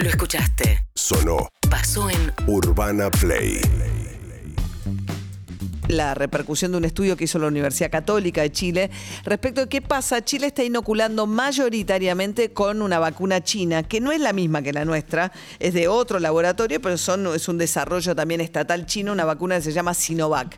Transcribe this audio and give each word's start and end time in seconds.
Lo 0.00 0.08
escuchaste. 0.08 0.86
Sonó. 0.94 1.48
Pasó 1.68 2.08
en 2.08 2.32
Urbana 2.46 3.10
Play 3.10 3.60
la 5.88 6.14
repercusión 6.14 6.70
de 6.70 6.78
un 6.78 6.84
estudio 6.84 7.16
que 7.16 7.24
hizo 7.24 7.38
la 7.38 7.48
Universidad 7.48 7.90
Católica 7.90 8.42
de 8.42 8.52
Chile 8.52 8.90
respecto 9.24 9.62
de 9.62 9.68
qué 9.68 9.82
pasa. 9.82 10.24
Chile 10.24 10.46
está 10.46 10.62
inoculando 10.62 11.26
mayoritariamente 11.26 12.52
con 12.52 12.80
una 12.80 12.98
vacuna 12.98 13.42
china, 13.42 13.82
que 13.82 14.00
no 14.00 14.12
es 14.12 14.20
la 14.20 14.32
misma 14.32 14.62
que 14.62 14.72
la 14.72 14.84
nuestra, 14.84 15.32
es 15.58 15.74
de 15.74 15.88
otro 15.88 16.20
laboratorio, 16.20 16.80
pero 16.80 16.96
son, 16.96 17.26
es 17.34 17.48
un 17.48 17.58
desarrollo 17.58 18.14
también 18.14 18.40
estatal 18.40 18.86
chino, 18.86 19.12
una 19.12 19.24
vacuna 19.24 19.56
que 19.56 19.62
se 19.62 19.72
llama 19.72 19.92
Sinovac. 19.92 20.56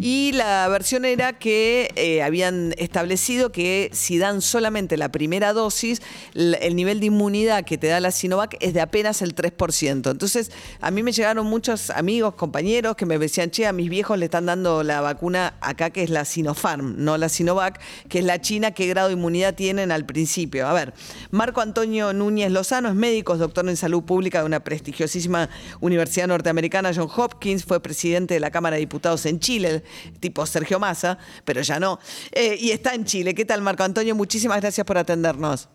Y 0.00 0.32
la 0.32 0.66
versión 0.68 1.04
era 1.04 1.32
que 1.34 1.90
eh, 1.96 2.22
habían 2.22 2.74
establecido 2.78 3.52
que 3.52 3.90
si 3.92 4.18
dan 4.18 4.40
solamente 4.40 4.96
la 4.96 5.10
primera 5.10 5.52
dosis, 5.52 6.02
el 6.34 6.76
nivel 6.76 7.00
de 7.00 7.06
inmunidad 7.06 7.64
que 7.64 7.78
te 7.78 7.88
da 7.88 8.00
la 8.00 8.10
Sinovac 8.10 8.56
es 8.60 8.74
de 8.74 8.80
apenas 8.80 9.22
el 9.22 9.34
3%. 9.34 10.10
Entonces, 10.10 10.50
a 10.80 10.90
mí 10.90 11.02
me 11.02 11.12
llegaron 11.12 11.46
muchos 11.46 11.90
amigos, 11.90 12.34
compañeros 12.34 12.96
que 12.96 13.06
me 13.06 13.18
decían, 13.18 13.50
che, 13.50 13.66
a 13.66 13.72
mis 13.72 13.90
viejos 13.90 14.18
le 14.18 14.26
están 14.26 14.46
dando 14.46 14.82
la 14.82 15.00
vacuna 15.00 15.54
acá, 15.60 15.90
que 15.90 16.02
es 16.02 16.10
la 16.10 16.24
Sinopharm, 16.24 16.96
no 16.98 17.16
la 17.18 17.28
Sinovac, 17.28 17.80
que 18.08 18.20
es 18.20 18.24
la 18.24 18.40
China, 18.40 18.72
qué 18.72 18.86
grado 18.86 19.08
de 19.08 19.14
inmunidad 19.14 19.54
tienen 19.54 19.92
al 19.92 20.06
principio. 20.06 20.66
A 20.66 20.72
ver, 20.72 20.94
Marco 21.30 21.60
Antonio 21.60 22.12
Núñez 22.12 22.50
Lozano 22.50 22.88
es 22.88 22.94
médico, 22.94 23.34
es 23.34 23.38
doctor 23.38 23.68
en 23.68 23.76
salud 23.76 24.02
pública 24.02 24.40
de 24.40 24.46
una 24.46 24.60
prestigiosísima 24.60 25.48
universidad 25.80 26.26
norteamericana, 26.26 26.92
John 26.94 27.08
Hopkins, 27.14 27.64
fue 27.64 27.80
presidente 27.80 28.34
de 28.34 28.40
la 28.40 28.50
Cámara 28.50 28.76
de 28.76 28.80
Diputados 28.80 29.26
en 29.26 29.38
Chile, 29.38 29.81
tipo 30.20 30.44
Sergio 30.46 30.78
Massa, 30.78 31.18
pero 31.44 31.60
ya 31.60 31.78
no, 31.78 31.98
eh, 32.32 32.56
y 32.58 32.70
está 32.70 32.94
en 32.94 33.04
Chile. 33.04 33.34
¿Qué 33.34 33.44
tal, 33.44 33.62
Marco 33.62 33.82
Antonio? 33.82 34.14
Muchísimas 34.14 34.60
gracias 34.60 34.86
por 34.86 34.98
atendernos. 34.98 35.68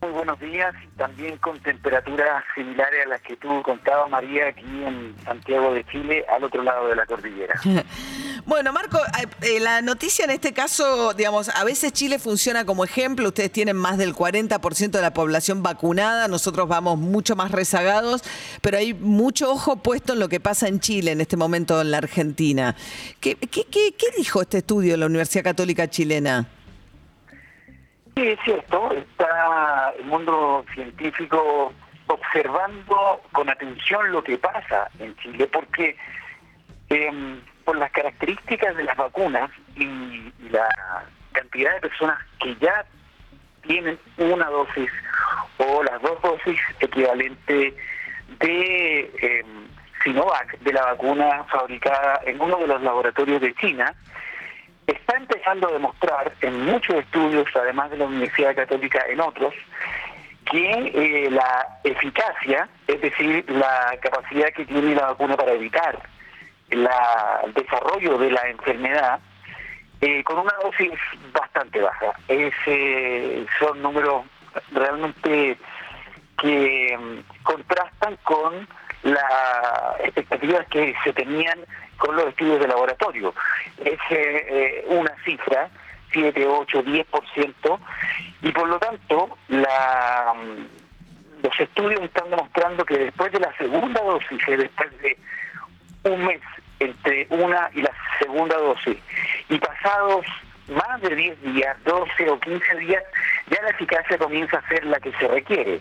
Muy 0.00 0.12
buenos 0.12 0.38
días 0.38 0.74
también 0.98 1.38
con 1.38 1.58
temperaturas 1.60 2.44
similares 2.54 3.06
a 3.06 3.08
las 3.08 3.22
que 3.22 3.36
tú 3.36 3.62
contabas, 3.62 4.10
María, 4.10 4.48
aquí 4.48 4.84
en 4.84 5.14
Santiago 5.24 5.72
de 5.72 5.82
Chile, 5.86 6.26
al 6.28 6.44
otro 6.44 6.62
lado 6.62 6.88
de 6.88 6.96
la 6.96 7.06
cordillera. 7.06 7.54
bueno, 8.46 8.72
Marco, 8.72 8.98
eh, 8.98 9.26
eh, 9.42 9.60
la 9.60 9.80
noticia 9.80 10.24
en 10.24 10.30
este 10.30 10.52
caso, 10.52 11.14
digamos, 11.14 11.48
a 11.48 11.64
veces 11.64 11.92
Chile 11.92 12.18
funciona 12.18 12.66
como 12.66 12.84
ejemplo, 12.84 13.28
ustedes 13.28 13.50
tienen 13.50 13.76
más 13.76 13.96
del 13.98 14.14
40% 14.14 14.90
de 14.90 15.02
la 15.02 15.14
población 15.14 15.62
vacunada, 15.62 16.28
nosotros 16.28 16.68
vamos 16.68 16.98
mucho 16.98 17.36
más 17.36 17.50
rezagados, 17.50 18.22
pero 18.60 18.78
hay 18.78 18.92
mucho 18.92 19.50
ojo 19.50 19.76
puesto 19.76 20.12
en 20.12 20.20
lo 20.20 20.28
que 20.28 20.40
pasa 20.40 20.68
en 20.68 20.80
Chile 20.80 21.12
en 21.12 21.20
este 21.20 21.36
momento 21.36 21.80
en 21.80 21.90
la 21.90 21.98
Argentina. 21.98 22.76
¿Qué, 23.20 23.36
qué, 23.36 23.64
qué, 23.64 23.94
qué 23.96 24.06
dijo 24.16 24.42
este 24.42 24.58
estudio 24.58 24.92
de 24.92 24.98
la 24.98 25.06
Universidad 25.06 25.44
Católica 25.44 25.88
Chilena? 25.88 26.46
Sí, 28.16 28.22
es 28.28 28.38
cierto, 28.44 28.92
está 28.92 29.92
el 29.98 30.04
mundo 30.04 30.64
científico 30.74 31.72
observando 32.06 33.20
con 33.32 33.48
atención 33.48 34.12
lo 34.12 34.22
que 34.22 34.38
pasa 34.38 34.90
en 34.98 35.16
Chile, 35.16 35.48
porque 35.52 35.96
em, 36.90 37.40
por 37.64 37.76
las 37.76 37.90
características 37.90 38.76
de 38.76 38.84
las 38.84 38.96
vacunas 38.96 39.50
y, 39.76 40.32
la 40.50 40.68
cantidad 41.32 41.74
de 41.74 41.80
personas 41.80 42.18
que 42.38 42.54
ya 42.56 42.84
tienen 43.62 43.98
una 44.18 44.46
dosis 44.50 44.90
o 45.58 45.82
las 45.82 46.00
dos 46.00 46.20
dosis 46.22 46.60
equivalentes 46.78 47.74
de 48.38 49.00
eh, 49.20 49.44
Sinovac, 50.02 50.58
de 50.60 50.72
la 50.72 50.84
vacuna 50.84 51.44
fabricada 51.44 52.20
en 52.24 52.40
uno 52.40 52.58
de 52.58 52.68
los 52.68 52.82
laboratorios 52.82 53.40
de 53.40 53.54
China, 53.54 53.92
está 54.86 55.16
empezando 55.16 55.68
a 55.68 55.72
demostrar 55.72 56.32
en 56.42 56.66
muchos 56.66 56.96
estudios, 56.96 57.48
además 57.56 57.90
de 57.90 57.96
la 57.96 58.04
Universidad 58.04 58.54
Católica 58.54 59.04
en 59.08 59.20
otros, 59.20 59.54
que 60.50 60.70
eh, 60.70 61.30
la 61.30 61.80
eficacia, 61.82 62.68
es 62.86 63.00
decir, 63.00 63.44
la 63.50 63.96
capacidad 64.00 64.48
que 64.52 64.66
tiene 64.66 64.94
la 64.94 65.06
vacuna 65.06 65.36
para 65.36 65.52
evitar 65.52 65.98
el 66.74 67.54
desarrollo 67.54 68.18
de 68.18 68.30
la 68.30 68.48
enfermedad, 68.48 69.20
eh, 70.00 70.22
con 70.24 70.38
una 70.38 70.52
dosis 70.62 70.92
bastante 71.32 71.80
baja. 71.80 72.12
Es, 72.28 72.52
eh, 72.66 73.46
son 73.58 73.80
números 73.80 74.24
realmente 74.72 75.56
que 76.38 76.98
mm, 76.98 77.42
contrastan 77.42 78.16
con 78.24 78.68
las 79.02 80.00
expectativas 80.00 80.66
que 80.68 80.94
se 81.04 81.12
tenían 81.12 81.58
con 81.96 82.16
los 82.16 82.26
estudios 82.26 82.60
de 82.60 82.68
laboratorio. 82.68 83.34
Es 83.84 83.98
eh, 84.10 84.84
una 84.88 85.14
cifra, 85.24 85.70
7, 86.12 86.46
8, 86.46 86.84
10%, 86.84 87.78
y 88.42 88.52
por 88.52 88.68
lo 88.68 88.78
tanto 88.78 89.38
la, 89.48 90.34
mm, 90.36 91.44
los 91.44 91.60
estudios 91.60 92.00
están 92.02 92.30
demostrando 92.30 92.84
que 92.84 92.98
después 92.98 93.32
de 93.32 93.40
la 93.40 93.56
segunda 93.56 94.00
dosis, 94.02 94.40
después 94.46 94.90
de 95.00 95.16
un 96.04 96.26
mes 96.26 96.40
entre 96.80 97.26
una 97.30 97.70
y 97.74 97.82
la 97.82 97.92
segunda 98.18 98.56
dosis, 98.56 98.96
y 99.48 99.58
pasados 99.58 100.26
más 100.68 101.00
de 101.02 101.14
10 101.14 101.42
días, 101.42 101.76
12 101.84 102.30
o 102.30 102.40
15 102.40 102.76
días, 102.76 103.02
ya 103.48 103.62
la 103.62 103.70
eficacia 103.70 104.16
comienza 104.16 104.58
a 104.58 104.68
ser 104.68 104.84
la 104.86 104.98
que 104.98 105.12
se 105.12 105.28
requiere. 105.28 105.80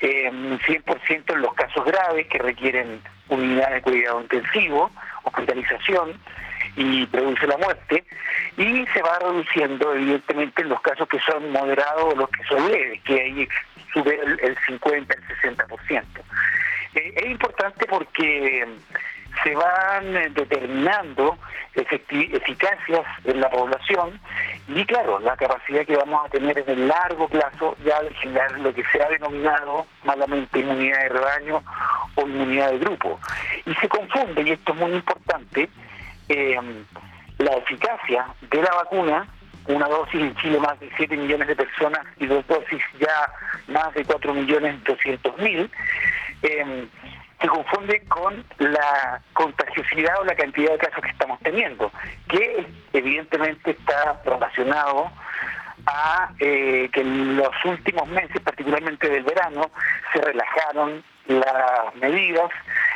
Eh, 0.00 0.30
100% 0.30 1.34
en 1.34 1.40
los 1.40 1.54
casos 1.54 1.84
graves 1.84 2.26
que 2.26 2.38
requieren 2.38 3.00
unidad 3.28 3.70
de 3.70 3.82
cuidado 3.82 4.20
intensivo, 4.20 4.90
hospitalización 5.22 6.18
y 6.76 7.06
produce 7.06 7.46
la 7.46 7.56
muerte, 7.56 8.04
y 8.56 8.86
se 8.92 9.02
va 9.02 9.18
reduciendo 9.20 9.94
evidentemente 9.94 10.62
en 10.62 10.68
los 10.68 10.80
casos 10.80 11.08
que 11.08 11.20
son 11.20 11.50
moderados 11.52 12.14
o 12.14 12.16
los 12.16 12.28
que 12.30 12.44
son 12.44 12.70
leves, 12.70 13.00
que 13.02 13.20
ahí 13.20 13.48
sube 13.92 14.18
el, 14.42 14.56
50, 14.66 15.14
el 15.14 15.56
60%. 15.56 16.04
Eh, 16.94 17.14
es 17.16 17.30
importante 17.30 17.86
porque 17.86 18.66
se 19.42 19.54
van 19.54 20.16
eh, 20.16 20.30
determinando 20.30 21.38
eficacias 21.74 23.04
en 23.24 23.40
la 23.40 23.50
población 23.50 24.20
y 24.68 24.84
claro, 24.84 25.18
la 25.18 25.36
capacidad 25.36 25.84
que 25.84 25.96
vamos 25.96 26.24
a 26.24 26.28
tener 26.28 26.58
en 26.58 26.70
el 26.70 26.88
largo 26.88 27.28
plazo 27.28 27.76
ya 27.84 28.00
de 28.02 28.14
generar 28.14 28.52
lo 28.60 28.72
que 28.72 28.84
se 28.92 29.02
ha 29.02 29.08
denominado 29.08 29.86
malamente 30.04 30.60
inmunidad 30.60 31.02
de 31.02 31.08
rebaño 31.08 31.62
o 32.14 32.22
inmunidad 32.22 32.70
de 32.70 32.78
grupo. 32.78 33.18
Y 33.66 33.74
se 33.74 33.88
confunde, 33.88 34.42
y 34.42 34.50
esto 34.52 34.72
es 34.72 34.78
muy 34.78 34.92
importante, 34.92 35.68
eh, 36.28 36.84
la 37.38 37.52
eficacia 37.56 38.26
de 38.50 38.62
la 38.62 38.74
vacuna, 38.74 39.26
una 39.66 39.88
dosis 39.88 40.20
en 40.20 40.36
Chile 40.36 40.60
más 40.60 40.78
de 40.78 40.90
7 40.96 41.16
millones 41.16 41.48
de 41.48 41.56
personas 41.56 42.06
y 42.18 42.26
dos 42.26 42.46
dosis 42.46 42.82
ya 43.00 43.32
más 43.66 43.92
de 43.94 44.04
4 44.04 44.34
millones 44.34 44.82
200 44.84 45.38
mil, 45.38 45.70
eh, 46.42 46.86
se 47.40 47.48
confunde 47.48 48.02
con 48.08 48.44
la 48.58 49.20
contagiosidad 49.32 50.20
o 50.20 50.24
la 50.24 50.34
cantidad 50.34 50.72
de 50.72 50.78
casos 50.78 51.02
que 51.02 51.10
estamos 51.10 51.38
teniendo, 51.40 51.90
que 52.28 52.66
evidentemente 52.92 53.72
está 53.72 54.20
relacionado 54.24 55.10
a 55.86 56.30
eh, 56.38 56.88
que 56.92 57.00
en 57.00 57.36
los 57.36 57.52
últimos 57.64 58.08
meses, 58.08 58.40
particularmente 58.40 59.08
del 59.08 59.24
verano, 59.24 59.70
se 60.12 60.20
relajaron 60.20 61.04
las 61.26 61.94
medidas, 61.96 62.50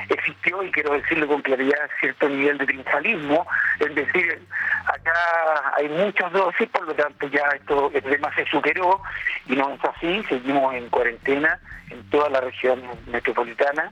existió, 0.09 0.62
y 0.62 0.71
quiero 0.71 0.93
decirlo 0.93 1.27
con 1.27 1.43
claridad, 1.43 1.89
cierto 2.00 2.28
nivel 2.28 2.59
de 2.59 2.66
triunfalismo, 2.66 3.47
es 3.81 3.94
decir, 3.94 4.47
acá 4.87 5.72
hay 5.77 5.89
muchas 5.89 6.33
dosis, 6.33 6.69
por 6.69 6.87
lo 6.87 6.94
tanto 6.94 7.27
ya 7.28 7.44
esto 7.55 7.91
el 7.94 8.03
tema 8.03 8.34
se 8.34 8.44
superó 8.47 9.03
y 9.47 9.56
no 9.56 9.71
es 9.72 9.84
así, 9.84 10.22
seguimos 10.28 10.75
en 10.75 10.88
cuarentena 10.91 11.59
en 11.91 12.03
toda 12.11 12.28
la 12.28 12.41
región 12.41 12.83
metropolitana, 13.06 13.91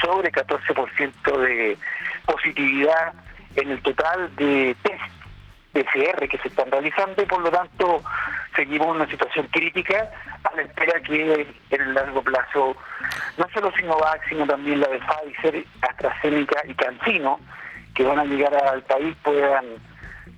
sobre 0.00 0.30
14% 0.30 1.38
de 1.38 1.76
positividad 2.26 3.12
en 3.56 3.70
el 3.70 3.82
total 3.82 4.34
de 4.36 4.76
test 4.82 5.02
PCR 5.76 6.28
que 6.28 6.38
se 6.38 6.48
están 6.48 6.70
realizando 6.70 7.22
y 7.22 7.26
por 7.26 7.40
lo 7.40 7.50
tanto 7.50 8.02
seguimos 8.54 8.88
en 8.88 8.96
una 8.96 9.10
situación 9.10 9.46
crítica 9.48 10.10
a 10.44 10.56
la 10.56 10.62
espera 10.62 11.00
que 11.00 11.46
en 11.70 11.80
el 11.80 11.94
largo 11.94 12.22
plazo 12.22 12.76
no 13.36 13.46
solo 13.52 13.70
Sinovac 13.72 14.26
sino 14.28 14.46
también 14.46 14.80
la 14.80 14.88
de 14.88 15.00
Pfizer, 15.00 15.64
AstraZeneca 15.82 16.62
y 16.66 16.74
CanSino 16.74 17.40
que 17.94 18.04
van 18.04 18.18
a 18.18 18.24
llegar 18.24 18.54
al 18.54 18.82
país 18.82 19.14
puedan 19.22 19.64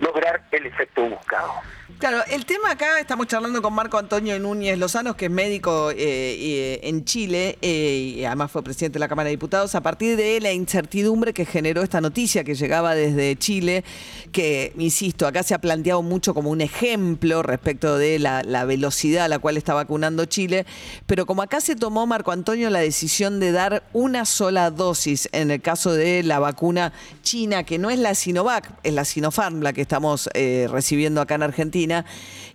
lograr 0.01 0.43
el 0.53 0.67
efecto 0.67 1.03
buscado. 1.03 1.53
Claro, 1.99 2.23
el 2.31 2.47
tema 2.47 2.71
acá, 2.71 3.01
estamos 3.01 3.27
charlando 3.27 3.61
con 3.61 3.75
Marco 3.75 3.99
Antonio 3.99 4.39
Núñez 4.39 4.79
Lozano, 4.79 5.17
que 5.17 5.25
es 5.25 5.31
médico 5.33 5.91
eh, 5.91 6.79
en 6.85 7.05
Chile 7.05 7.59
eh, 7.61 8.15
y 8.19 8.25
además 8.25 8.53
fue 8.53 8.63
presidente 8.63 8.95
de 8.95 9.01
la 9.01 9.09
Cámara 9.09 9.27
de 9.27 9.33
Diputados, 9.33 9.75
a 9.75 9.81
partir 9.81 10.17
de 10.17 10.41
la 10.41 10.53
incertidumbre 10.53 11.33
que 11.33 11.45
generó 11.45 11.83
esta 11.83 12.01
noticia 12.01 12.45
que 12.45 12.55
llegaba 12.55 12.95
desde 12.95 13.35
Chile, 13.35 13.83
que, 14.31 14.73
insisto, 14.79 15.27
acá 15.27 15.43
se 15.43 15.55
ha 15.55 15.61
planteado 15.61 16.03
mucho 16.03 16.35
como 16.35 16.51
un 16.51 16.61
ejemplo 16.61 17.43
respecto 17.43 17.99
de 17.99 18.21
la, 18.21 18.65
velocidad 18.65 19.25
a 19.25 19.29
la 19.29 19.41
cual 19.41 19.57
está 19.57 19.75
vacunando 19.75 20.25
Chile, 20.25 20.67
pero 21.07 21.27
como 21.27 21.43
acá 21.43 21.61
se 21.61 21.75
tomó, 21.75 22.07
Marco 22.07 22.31
Antonio, 22.31 22.71
la 22.71 22.79
decisión 22.79 23.41
de 23.41 23.51
dar 23.51 23.83
una 23.93 24.25
sola 24.25 24.71
dosis 24.71 25.29
en 25.33 25.51
el 25.51 25.61
caso 25.61 25.95
de 25.95 26.23
la 26.23 26.39
vacuna 26.39 26.93
china, 27.25 27.65
que 27.65 27.79
no 27.79 27.91
es 27.91 27.99
la 27.99 28.15
Sinovac, 28.15 28.71
es 28.85 28.95
la 28.95 29.05
Sinopharm 29.05 29.63
la 29.63 29.73
que 29.73 29.81
estamos 29.81 30.31
eh, 30.35 30.69
recibiendo 30.71 31.21
acá 31.21 31.35
en 31.35 31.43
Argentina, 31.43 31.88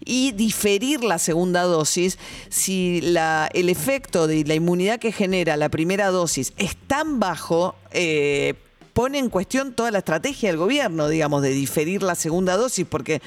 Y 0.06 0.32
diferir 0.34 1.04
la 1.04 1.20
segunda 1.20 1.64
dosis 1.64 2.18
si 2.50 3.02
la, 3.02 3.50
el 3.54 3.70
efecto 3.70 4.28
de 4.28 4.44
la 4.46 4.56
inmunidad 4.56 5.00
que 5.00 5.12
genera 5.12 5.58
la 5.58 5.70
primera 5.70 6.08
dosis 6.08 6.54
es 6.58 6.76
tan 6.76 7.20
bajo. 7.20 7.76
Eh, 7.92 8.56
pone 8.94 9.18
en 9.18 9.30
cuestión 9.30 9.74
toda 9.74 9.92
la 9.92 10.00
estrategia 10.00 10.50
del 10.50 10.58
gobierno, 10.58 11.08
digamos, 11.08 11.42
de 11.42 11.50
diferir 11.50 12.04
la 12.04 12.16
segunda 12.16 12.56
dosis, 12.56 12.86
porque 12.86 13.22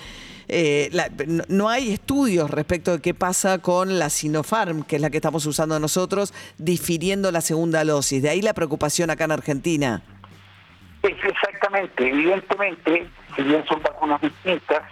eh, 0.48 0.90
no 1.48 1.68
hay 1.68 1.92
estudios 1.92 2.50
respecto 2.50 2.92
de 2.92 3.00
qué 3.00 3.14
pasa 3.14 3.58
con 3.58 3.98
la 3.98 4.10
Sinopharm, 4.10 4.84
que 4.84 4.96
es 4.96 5.02
la 5.02 5.10
que 5.10 5.16
estamos 5.16 5.44
usando 5.46 5.78
nosotros, 5.80 6.32
difiriendo 6.58 7.32
la 7.32 7.40
segunda 7.40 7.84
dosis. 7.84 8.22
De 8.22 8.28
ahí 8.28 8.42
la 8.42 8.54
preocupación 8.54 9.10
acá 9.10 9.24
en 9.24 9.32
Argentina. 9.32 10.02
exactamente, 11.02 12.08
evidentemente, 12.08 13.08
si 13.34 13.42
bien 13.42 13.64
son 13.66 13.82
vacunas 13.82 14.20
distintas, 14.20 14.82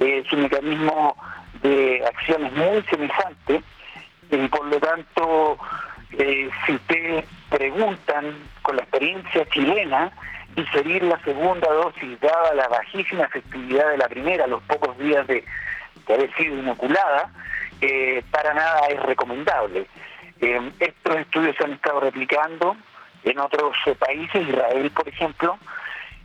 eh, 0.00 0.24
su 0.28 0.36
mecanismo 0.36 1.16
de 1.62 2.04
acción 2.06 2.46
es 2.46 2.52
muy 2.52 2.82
semejante, 2.90 3.62
y 4.30 4.48
por 4.48 4.66
lo 4.66 4.78
tanto, 4.78 5.58
eh, 6.12 6.50
si 6.66 6.72
ustedes 6.72 7.24
preguntan 7.50 8.36
con 8.62 8.76
la 8.76 8.82
experiencia 8.82 9.46
chilena, 9.46 10.12
diferir 10.54 11.02
la 11.04 11.18
segunda 11.22 11.70
dosis 11.72 12.20
dada 12.20 12.54
la 12.54 12.68
bajísima 12.68 13.24
efectividad 13.24 13.90
de 13.90 13.98
la 13.98 14.08
primera, 14.08 14.46
los 14.46 14.62
pocos 14.62 14.98
días 14.98 15.26
de, 15.26 15.44
haber 16.08 16.34
sido 16.36 16.58
inoculada, 16.58 17.30
eh, 17.80 18.22
para 18.30 18.54
nada 18.54 18.88
es 18.88 19.00
recomendable. 19.02 19.86
Eh, 20.40 20.72
estos 20.80 21.16
estudios 21.16 21.56
se 21.56 21.64
han 21.64 21.72
estado 21.72 22.00
replicando 22.00 22.76
en 23.24 23.38
otros 23.38 23.76
eh, 23.86 23.94
países, 23.94 24.48
Israel 24.48 24.90
por 24.90 25.08
ejemplo, 25.08 25.58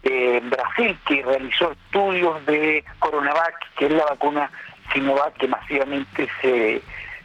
Brasil 0.03 0.97
que 1.07 1.23
realizó 1.23 1.71
estudios 1.71 2.45
de 2.45 2.83
Coronavac, 2.99 3.55
que 3.77 3.85
es 3.85 3.91
la 3.91 4.05
vacuna 4.05 4.51
Sinovac 4.91 5.33
que 5.37 5.47
masivamente 5.47 6.27
se, 6.41 6.81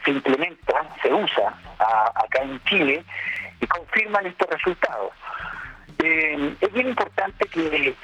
implementa, 0.07 0.73
se 1.01 1.13
usa 1.13 1.53
acá 1.77 2.41
en 2.41 2.63
Chile, 2.63 3.03
y 3.61 3.67
confirman 3.67 4.25
estos 4.25 4.49
resultados. 4.49 5.11
Eh, 6.01 6.55
es 6.61 6.73
bien 6.73 6.89
importante 6.89 7.45
que, 7.47 7.95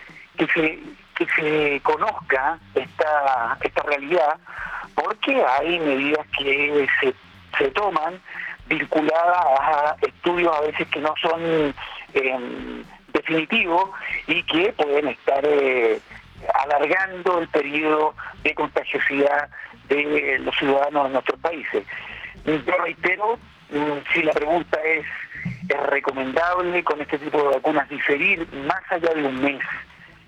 se, 0.54 0.80
que 1.16 1.27
se 1.36 1.81
conozca 1.81 2.60
esta, 2.75 3.57
esta 3.62 3.83
realidad 3.83 4.38
porque 4.94 5.44
hay 5.44 5.80
medidas 5.80 6.25
que 6.38 6.88
se, 7.00 7.13
se 7.57 7.72
toman 7.72 8.19
vinculadas 8.68 9.38
a 9.38 9.95
estudios 10.01 10.56
a 10.56 10.62
veces 10.62 10.88
que 10.88 11.00
no 11.00 11.13
son 11.22 11.74
em, 12.13 12.83
definitivos 13.16 13.90
y 14.28 14.44
que 14.44 14.74
pueden 14.74 15.08
estar 15.08 15.44
eh, 15.44 16.00
alargando 16.54 17.40
el 17.40 17.48
periodo 17.48 18.14
de 18.44 18.54
contagiosidad 18.54 19.50
de 19.88 20.40
los 20.40 20.56
ciudadanos 20.56 21.08
de 21.08 21.14
nuestros 21.14 21.40
países. 21.40 21.84
Yo 22.46 22.78
reitero, 22.84 23.40
mm, 23.72 24.14
si 24.14 24.22
la 24.22 24.34
pregunta 24.34 24.80
es 24.84 25.06
es 25.70 25.80
recomendable 25.88 26.84
con 26.84 27.02
este 27.02 27.18
tipo 27.18 27.38
de 27.38 27.56
vacunas 27.56 27.88
diferir 27.90 28.48
más 28.54 28.82
allá 28.90 29.14
de 29.14 29.24
un 29.26 29.42
mes 29.42 29.62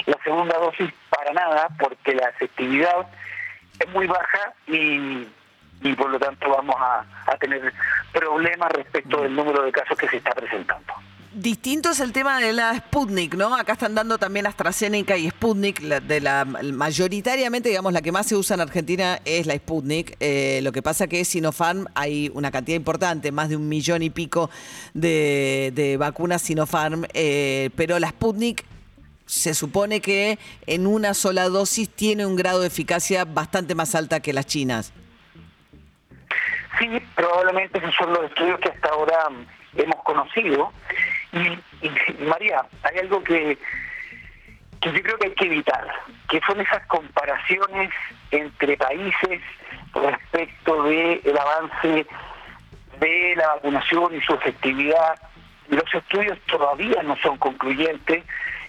la 0.06 0.18
segunda 0.24 0.58
dosis 0.58 0.90
para 1.10 1.34
nada 1.34 1.68
porque 1.80 2.16
la 2.16 2.30
efectividad 2.30 3.08
es 3.80 3.90
muy 3.90 4.08
baja 4.08 4.54
y, 4.68 5.28
y 5.82 5.94
por 5.96 6.10
lo 6.10 6.20
tanto 6.20 6.50
vamos 6.50 6.76
a, 6.80 7.06
a 7.28 7.38
tener 7.38 7.74
problemas 8.14 8.72
respecto 8.72 9.22
del 9.22 9.36
número 9.36 9.64
de 9.64 9.72
casos 9.72 9.98
que 9.98 10.08
se 10.08 10.18
está 10.18 10.32
presentando. 10.32 10.94
Distinto 11.38 11.92
es 11.92 12.00
el 12.00 12.14
tema 12.14 12.40
de 12.40 12.52
la 12.52 12.76
Sputnik, 12.76 13.36
¿no? 13.36 13.56
Acá 13.56 13.74
están 13.74 13.94
dando 13.94 14.18
también 14.18 14.48
AstraZeneca 14.48 15.18
y 15.18 15.30
Sputnik, 15.30 15.82
de 15.82 16.20
la 16.20 16.46
mayoritariamente, 16.46 17.70
digamos, 17.70 17.94
la 17.94 18.02
que 18.02 18.12
más 18.12 18.26
se 18.26 18.36
usa 18.36 18.56
en 18.56 18.62
Argentina 18.62 19.20
es 19.24 19.46
la 19.46 19.54
Sputnik. 19.54 20.18
Eh, 20.20 20.62
lo 20.64 20.72
que 20.72 20.82
pasa 20.82 21.06
que 21.06 21.24
Sinopharm 21.24 21.86
hay 21.94 22.32
una 22.34 22.50
cantidad 22.50 22.76
importante, 22.76 23.32
más 23.32 23.50
de 23.50 23.56
un 23.56 23.70
millón 23.70 24.02
y 24.02 24.10
pico 24.10 24.50
de, 24.96 25.96
vacunas 26.00 26.42
Sinopharm, 26.42 27.06
eh, 27.14 27.70
pero 27.76 28.00
la 28.00 28.10
Sputnik 28.10 28.66
se 29.28 29.54
supone 29.54 30.02
que 30.02 30.40
en 30.66 30.88
una 30.88 31.14
sola 31.14 31.50
dosis 31.50 31.88
tiene 31.88 32.26
un 32.26 32.36
grado 32.36 32.62
de 32.62 32.68
eficacia 32.68 33.26
bastante 33.26 33.76
más 33.76 33.94
alta 33.94 34.22
que 34.22 34.34
las 34.34 34.48
chinas. 34.48 34.92
Sí, 36.80 36.88
probablemente 37.16 37.78
esos 37.78 37.94
son 37.94 38.12
los 38.12 38.24
estudios 38.24 38.60
que 38.60 38.70
hasta 38.70 38.90
ahora 38.90 39.20
hemos 39.76 40.04
conocido. 40.04 40.72
Y, 41.34 42.24
María, 42.24 42.66
hay 42.84 43.00
algo 43.00 43.24
que, 43.24 43.58
que 44.82 44.92
yo 44.92 45.02
creo 45.02 45.18
que 45.18 45.28
hay 45.28 45.36
que 45.36 45.46
evitar, 45.46 45.88
que 46.30 46.40
son 46.48 46.60
esas 46.62 46.86
comparaciones 46.88 47.92
entre 48.32 48.78
países 48.78 49.42
respecto 49.94 50.84
del 50.84 51.22
el 51.24 51.38
avance 51.38 52.08
de 53.00 53.36
la 53.36 53.48
vacunación 53.56 54.16
y 54.16 54.22
su 54.22 54.34
efectividad. 54.34 55.20
Los 55.70 55.94
estudios 55.94 56.40
todavía 56.48 57.04
no 57.04 57.16
son 57.18 57.38
concluyentes. 57.38 58.24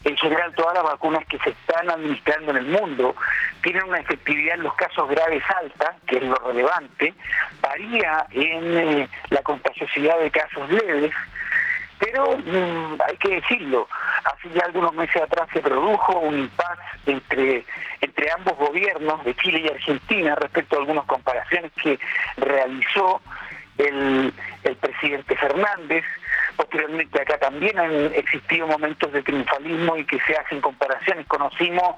En 0.05 0.17
general, 0.17 0.55
todas 0.55 0.75
las 0.75 0.85
vacunas 0.85 1.25
que 1.27 1.39
se 1.39 1.51
están 1.51 1.91
administrando 1.91 2.53
en 2.53 2.59
el 2.59 2.67
mundo 2.67 3.17
tienen 3.63 3.85
una 3.85 3.99
efectividad 3.99 4.55
en 4.55 4.63
los 4.63 4.75
casos 4.75 5.09
graves 5.09 5.43
alta, 5.61 5.97
que 6.07 6.19
es 6.19 6.23
lo 6.23 6.37
relevante, 6.37 7.15
varía 7.61 8.27
en 8.31 8.77
eh, 8.77 9.09
la 9.31 9.43
contagiosidad 9.43 10.19
de 10.21 10.31
casos 10.31 10.71
leves, 10.71 11.13
pero 11.99 12.37
mm, 12.37 13.01
hay 13.07 13.17
que 13.17 13.37
decirlo, 13.37 13.89
hace 14.25 14.49
ya 14.51 14.65
algunos 14.67 14.95
meses 14.95 15.23
atrás 15.23 15.49
se 15.53 15.61
produjo 15.61 16.19
un 16.21 16.39
impasse 16.39 16.81
entre, 17.07 17.65
entre 18.01 18.31
ambos 18.31 18.57
gobiernos 18.57 19.25
de 19.25 19.35
Chile 19.37 19.63
y 19.65 19.69
Argentina 19.69 20.35
respecto 20.37 20.77
a 20.77 20.81
algunas 20.81 21.05
comparaciones 21.07 21.73
que 21.83 21.99
realizó 22.37 23.21
el, 23.79 24.33
el 24.65 24.77
presidente 24.77 25.37
Fernández. 25.37 26.05
Posteriormente 26.59 27.23
acá 27.23 27.39
también 27.39 27.79
han 27.79 28.13
existido 28.15 28.67
momentos 28.67 29.13
de 29.13 29.23
triunfalismo 29.23 29.97
y 29.97 30.05
que 30.05 30.19
se 30.27 30.35
hacen 30.35 30.61
comparaciones. 30.61 31.25
Conocimos 31.29 31.95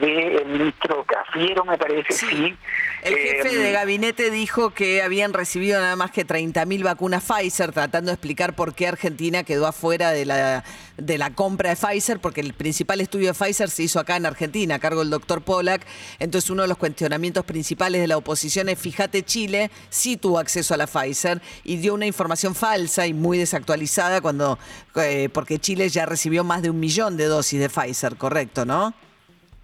del 0.00 0.46
ministro 0.46 1.04
Cafiero, 1.04 1.66
me 1.66 1.76
parece, 1.76 2.14
sí. 2.14 2.56
El 3.02 3.14
jefe 3.14 3.54
de 3.54 3.68
em, 3.68 3.74
gabinete 3.74 4.30
dijo 4.30 4.70
que 4.70 5.02
habían 5.02 5.34
recibido 5.34 5.78
nada 5.78 5.96
más 5.96 6.10
que 6.10 6.26
30.000 6.26 6.82
vacunas 6.82 7.22
Pfizer, 7.22 7.72
tratando 7.72 8.10
de 8.10 8.14
explicar 8.14 8.54
por 8.56 8.74
qué 8.74 8.88
Argentina 8.88 9.44
quedó 9.44 9.66
afuera 9.66 10.12
de 10.12 10.24
la, 10.24 10.64
de 10.96 11.18
la 11.18 11.34
compra 11.34 11.68
de 11.68 11.76
Pfizer, 11.76 12.20
porque 12.20 12.40
el 12.40 12.54
principal 12.54 13.02
estudio 13.02 13.34
de 13.34 13.34
Pfizer 13.34 13.68
se 13.68 13.82
hizo 13.82 14.00
acá 14.00 14.16
en 14.16 14.24
Argentina, 14.24 14.76
a 14.76 14.78
cargo 14.78 15.00
del 15.00 15.10
doctor 15.10 15.42
Pollack. 15.42 15.86
Entonces 16.18 16.48
uno 16.48 16.62
de 16.62 16.68
los 16.68 16.78
cuestionamientos 16.78 17.44
principales 17.44 18.00
de 18.00 18.08
la 18.08 18.16
oposición 18.16 18.70
es, 18.70 18.78
fíjate, 18.78 19.22
Chile 19.22 19.70
sí 19.90 20.16
tuvo 20.16 20.38
acceso 20.38 20.72
a 20.72 20.78
la 20.78 20.86
Pfizer 20.86 21.42
y 21.64 21.76
dio 21.76 21.92
una 21.92 22.06
información 22.06 22.54
falsa 22.54 23.06
y 23.06 23.12
muy 23.12 23.36
desactualizada 23.36 23.73
cuando 24.22 24.58
eh, 24.96 25.28
porque 25.32 25.58
Chile 25.58 25.88
ya 25.88 26.06
recibió 26.06 26.44
más 26.44 26.62
de 26.62 26.70
un 26.70 26.80
millón 26.80 27.16
de 27.16 27.26
dosis 27.26 27.60
de 27.60 27.68
Pfizer, 27.68 28.16
correcto, 28.16 28.64
¿no? 28.64 28.94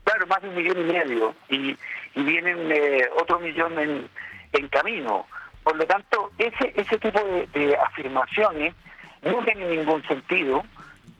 Claro, 0.05 0.26
más 0.26 0.43
de 0.43 0.49
un 0.49 0.55
millón 0.57 0.79
y 0.81 0.93
medio. 0.93 1.35
Y, 1.49 1.76
y 2.14 2.23
vienen 2.23 2.71
eh, 2.73 3.09
otro 3.21 3.38
millón 3.40 3.79
en, 3.79 4.09
en 4.52 4.69
camino. 4.69 5.26
Por 5.62 5.76
lo 5.76 5.87
tanto, 5.87 6.31
ese, 6.38 6.73
ese 6.75 6.99
tipo 6.99 7.21
de, 7.55 7.76
afirmaciones 7.76 8.75
no 9.23 9.45
tienen 9.45 9.71
ningún 9.71 10.02
sentido 10.07 10.64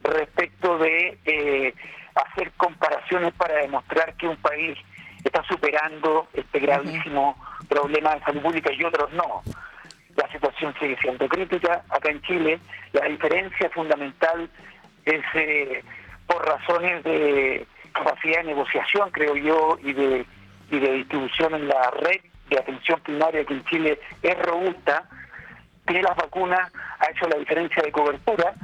respecto 0.03 0.79
de 0.79 1.19
eh, 1.27 1.75
hacer 2.15 2.51
comparaciones 2.53 3.33
para 3.35 3.57
demostrar 3.57 4.15
que 4.15 4.27
un 4.27 4.37
país 4.37 4.79
está 5.23 5.43
superando 5.45 6.27
este 6.33 6.59
gravísimo 6.59 7.37
problema 7.69 8.15
de 8.15 8.21
salud 8.23 8.43
pública 8.43 8.73
y 8.73 8.83
otros 8.85 9.13
no. 9.13 9.43
La 10.17 10.31
situación 10.31 10.75
sigue 10.79 10.97
siendo 11.01 11.29
crítica 11.29 11.83
acá 11.89 12.11
en 12.11 12.21
Chile. 12.23 12.61
La 12.93 13.07
diferencia 13.07 13.71
fundamental 13.71 14.49
es 15.05 15.23
eh, 15.35 15.83
por 16.27 16.45
razones 16.47 17.03
de 17.05 17.67
capacidad 17.93 18.39
de 18.39 18.45
negociación, 18.45 19.11
creo 19.11 19.37
yo, 19.37 19.79
y 19.83 19.93
de, 19.93 20.27
y 20.71 20.79
de 20.79 20.93
distribución 20.93 21.55
en 21.55 21.69
la 21.69 21.91
red 21.91 22.21
de 22.49 22.59
atención 22.59 23.01
primaria 23.01 23.45
que 23.45 23.55
en 23.55 23.65
Chile 23.65 24.01
es 24.23 24.39
robusta, 24.43 25.05
que 25.87 26.03
las 26.03 26.17
vacunas 26.17 26.71
ha 26.99 27.11
hecho 27.11 27.29
la 27.29 27.39
diferencia 27.39 27.83
de 27.83 27.93
cobertura, 27.93 28.55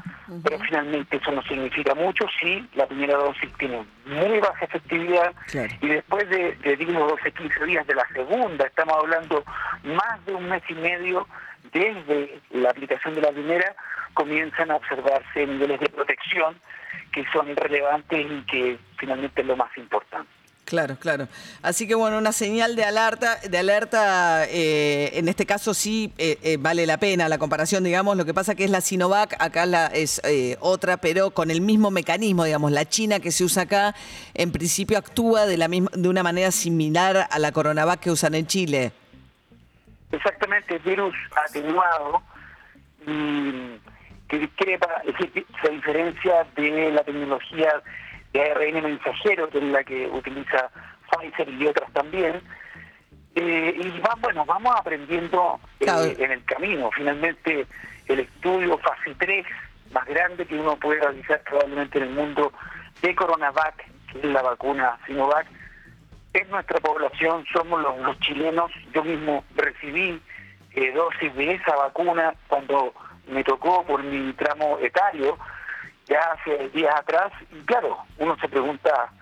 pero 0.42 0.58
finalmente 0.58 1.16
eso 1.16 1.30
no 1.32 1.42
significa 1.42 1.94
mucho. 1.94 2.26
Si 2.40 2.66
la 2.74 2.86
primera 2.86 3.16
dosis 3.16 3.50
tiene 3.58 3.84
muy 4.06 4.40
baja 4.40 4.64
efectividad 4.64 5.32
y 5.80 5.88
después 5.88 6.28
de, 6.28 6.54
de 6.56 6.76
12, 6.76 7.32
15 7.32 7.64
días 7.64 7.86
de 7.86 7.94
la 7.94 8.06
segunda, 8.08 8.66
estamos 8.66 8.96
hablando 8.98 9.44
más 9.84 10.24
de 10.26 10.34
un 10.34 10.48
mes 10.48 10.62
y 10.68 10.74
medio 10.74 11.26
desde 11.72 12.40
la 12.50 12.70
aplicación 12.70 13.14
de 13.14 13.22
la 13.22 13.32
primera, 13.32 13.74
comienzan 14.14 14.70
a 14.70 14.76
observarse 14.76 15.46
niveles 15.46 15.80
de 15.80 15.88
protección 15.88 16.56
que 17.12 17.24
son 17.32 17.54
relevantes 17.56 18.26
y 18.30 18.42
que 18.42 18.78
finalmente 18.98 19.40
es 19.40 19.46
lo 19.46 19.56
más 19.56 19.76
importante. 19.76 20.35
Claro, 20.66 20.96
claro. 20.96 21.28
Así 21.62 21.86
que 21.86 21.94
bueno, 21.94 22.18
una 22.18 22.32
señal 22.32 22.74
de 22.74 22.84
alerta, 22.84 23.36
de 23.36 23.56
alerta, 23.56 24.46
eh, 24.48 25.12
en 25.14 25.28
este 25.28 25.46
caso 25.46 25.74
sí 25.74 26.12
eh, 26.18 26.38
eh, 26.42 26.56
vale 26.58 26.86
la 26.86 26.98
pena 26.98 27.28
la 27.28 27.38
comparación, 27.38 27.84
digamos. 27.84 28.16
Lo 28.16 28.24
que 28.24 28.34
pasa 28.34 28.56
que 28.56 28.64
es 28.64 28.70
la 28.70 28.80
Sinovac, 28.80 29.36
acá 29.38 29.64
la, 29.64 29.86
es 29.86 30.20
otra, 30.58 30.96
pero 30.96 31.30
con 31.30 31.52
el 31.52 31.60
mismo 31.60 31.92
mecanismo, 31.92 32.42
digamos. 32.42 32.72
La 32.72 32.84
China 32.84 33.20
que 33.20 33.30
se 33.30 33.44
usa 33.44 33.62
acá, 33.62 33.94
en 34.34 34.50
principio 34.50 34.98
actúa 34.98 35.46
de 35.46 35.56
la 35.56 35.68
misma, 35.68 35.88
de 35.94 36.08
una 36.08 36.24
manera 36.24 36.50
similar 36.50 37.28
a 37.30 37.38
la 37.38 37.52
Coronavac 37.52 38.00
que 38.00 38.10
usan 38.10 38.34
en 38.34 38.48
Chile. 38.48 38.90
Exactamente, 40.10 40.78
virus 40.80 41.14
atenuado 41.46 42.22
y 43.06 43.78
que 44.26 44.40
discrepa, 44.40 44.88
se 45.62 45.70
diferencia 45.70 46.44
de 46.56 46.90
la 46.90 47.04
tecnología 47.04 47.70
de 48.36 48.50
ARN 48.50 48.82
mensajero, 48.82 49.48
que 49.48 49.58
es 49.58 49.64
la 49.64 49.82
que 49.84 50.06
utiliza 50.06 50.70
Pfizer 51.10 51.48
y 51.48 51.66
otras 51.66 51.90
también. 51.92 52.40
Eh, 53.34 53.74
y 53.76 54.00
va, 54.00 54.14
bueno, 54.18 54.44
vamos 54.44 54.74
aprendiendo 54.76 55.60
eh, 55.80 56.16
en 56.18 56.32
el 56.32 56.44
camino. 56.44 56.90
Finalmente, 56.92 57.66
el 58.06 58.20
estudio 58.20 58.78
fase 58.78 59.14
3 59.18 59.46
más 59.92 60.06
grande 60.06 60.46
que 60.46 60.58
uno 60.58 60.76
puede 60.76 61.00
realizar 61.00 61.42
probablemente 61.42 61.98
en 61.98 62.04
el 62.04 62.10
mundo 62.10 62.52
de 63.02 63.14
Coronavac, 63.14 63.76
que 64.12 64.18
es 64.18 64.24
la 64.24 64.42
vacuna 64.42 64.98
Sinovac, 65.06 65.46
es 66.32 66.48
nuestra 66.48 66.80
población, 66.80 67.44
somos 67.52 67.80
los, 67.80 68.18
chilenos. 68.20 68.70
Yo 68.92 69.04
mismo 69.04 69.44
recibí 69.54 70.20
eh, 70.72 70.92
dosis 70.92 71.34
de 71.34 71.54
esa 71.54 71.74
vacuna 71.76 72.34
cuando 72.48 72.92
me 73.28 73.42
tocó 73.42 73.84
por 73.84 74.02
mi 74.02 74.32
tramo 74.34 74.78
etario 74.78 75.38
ya 76.06 76.20
hace 76.32 76.68
días 76.70 76.94
atrás, 76.94 77.32
y 77.50 77.60
claro, 77.64 77.98
uno 78.18 78.36
se 78.40 78.48
pregunta, 78.48 79.12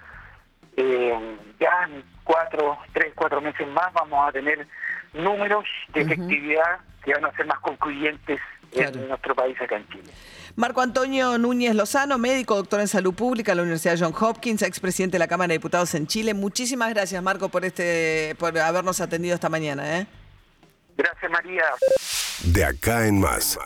eh, 0.77 1.37
ya 1.59 1.85
en 1.89 2.05
cuatro, 2.25 2.79
tres, 2.93 3.13
cuatro 3.15 3.41
meses 3.41 3.67
más 3.69 3.93
vamos 3.93 4.29
a 4.29 4.33
tener 4.33 4.67
números 5.13 5.65
de 5.93 6.03
efectividad 6.03 6.81
que 7.05 7.13
van 7.13 7.25
a 7.25 7.33
ser 7.37 7.47
más 7.47 7.61
concluyentes 7.61 8.41
en 8.73 9.09
nuestro 9.09 9.35
país 9.35 9.61
acá 9.61 9.77
en 9.77 9.89
Chile. 9.89 10.13
Marco 10.57 10.81
Antonio 10.81 11.39
Núñez 11.39 11.75
Lozano, 11.75 12.19
médico, 12.19 12.57
doctor 12.57 12.81
en 12.81 12.89
salud 12.89 13.15
pública 13.15 13.53
de 13.53 13.57
la 13.57 13.63
Universidad 13.63 13.97
John 13.99 14.15
Hopkins, 14.19 14.63
expresidente 14.63 15.15
de 15.15 15.19
la 15.21 15.29
Cámara 15.29 15.49
de 15.49 15.55
Diputados 15.55 15.95
en 15.95 16.07
Chile. 16.07 16.35
Muchísimas 16.35 16.91
gracias, 16.93 17.23
Marco, 17.23 17.49
por 17.49 17.65
este, 17.65 18.37
por 18.39 18.57
habernos 18.59 19.01
atendido 19.01 19.35
esta 19.35 19.49
mañana. 19.49 19.99
¿eh? 19.99 20.07
Gracias, 20.97 21.31
María. 21.31 21.65
De 22.45 22.65
acá 22.65 23.07
en 23.07 23.21
más. 23.21 23.59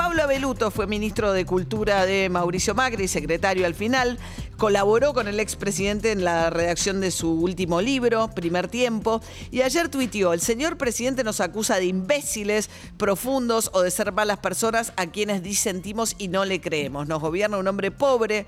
Pablo 0.00 0.22
Abeluto 0.22 0.70
fue 0.70 0.86
ministro 0.86 1.34
de 1.34 1.44
Cultura 1.44 2.06
de 2.06 2.30
Mauricio 2.30 2.74
Macri, 2.74 3.06
secretario 3.06 3.66
al 3.66 3.74
final. 3.74 4.16
Colaboró 4.56 5.12
con 5.12 5.28
el 5.28 5.38
expresidente 5.38 6.10
en 6.10 6.24
la 6.24 6.48
redacción 6.48 7.02
de 7.02 7.10
su 7.10 7.30
último 7.30 7.82
libro, 7.82 8.28
Primer 8.28 8.68
Tiempo, 8.68 9.20
y 9.50 9.60
ayer 9.60 9.90
tuiteó, 9.90 10.32
el 10.32 10.40
señor 10.40 10.78
presidente 10.78 11.22
nos 11.22 11.42
acusa 11.42 11.76
de 11.76 11.84
imbéciles, 11.84 12.70
profundos 12.96 13.68
o 13.74 13.82
de 13.82 13.90
ser 13.90 14.10
malas 14.12 14.38
personas 14.38 14.94
a 14.96 15.08
quienes 15.08 15.42
disentimos 15.42 16.16
y 16.16 16.28
no 16.28 16.46
le 16.46 16.62
creemos. 16.62 17.06
Nos 17.06 17.20
gobierna 17.20 17.58
un 17.58 17.68
hombre 17.68 17.90
pobre, 17.90 18.46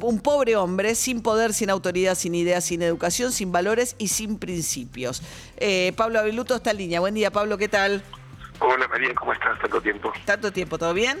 un 0.00 0.18
pobre 0.20 0.56
hombre, 0.56 0.94
sin 0.94 1.20
poder, 1.20 1.52
sin 1.52 1.68
autoridad, 1.68 2.14
sin 2.14 2.34
ideas, 2.34 2.64
sin 2.64 2.80
educación, 2.80 3.32
sin 3.32 3.52
valores 3.52 3.96
y 3.98 4.08
sin 4.08 4.38
principios. 4.38 5.22
Eh, 5.58 5.92
Pablo 5.94 6.20
Abeluto 6.20 6.56
está 6.56 6.70
en 6.70 6.78
línea. 6.78 7.00
Buen 7.00 7.12
día, 7.12 7.30
Pablo, 7.30 7.58
¿qué 7.58 7.68
tal? 7.68 8.02
Hola 8.60 8.86
María, 8.88 9.14
¿cómo 9.14 9.32
estás? 9.32 9.58
Tanto 9.58 9.80
tiempo. 9.80 10.12
¿Tanto 10.26 10.52
tiempo? 10.52 10.78
¿Todo 10.78 10.92
bien? 10.92 11.18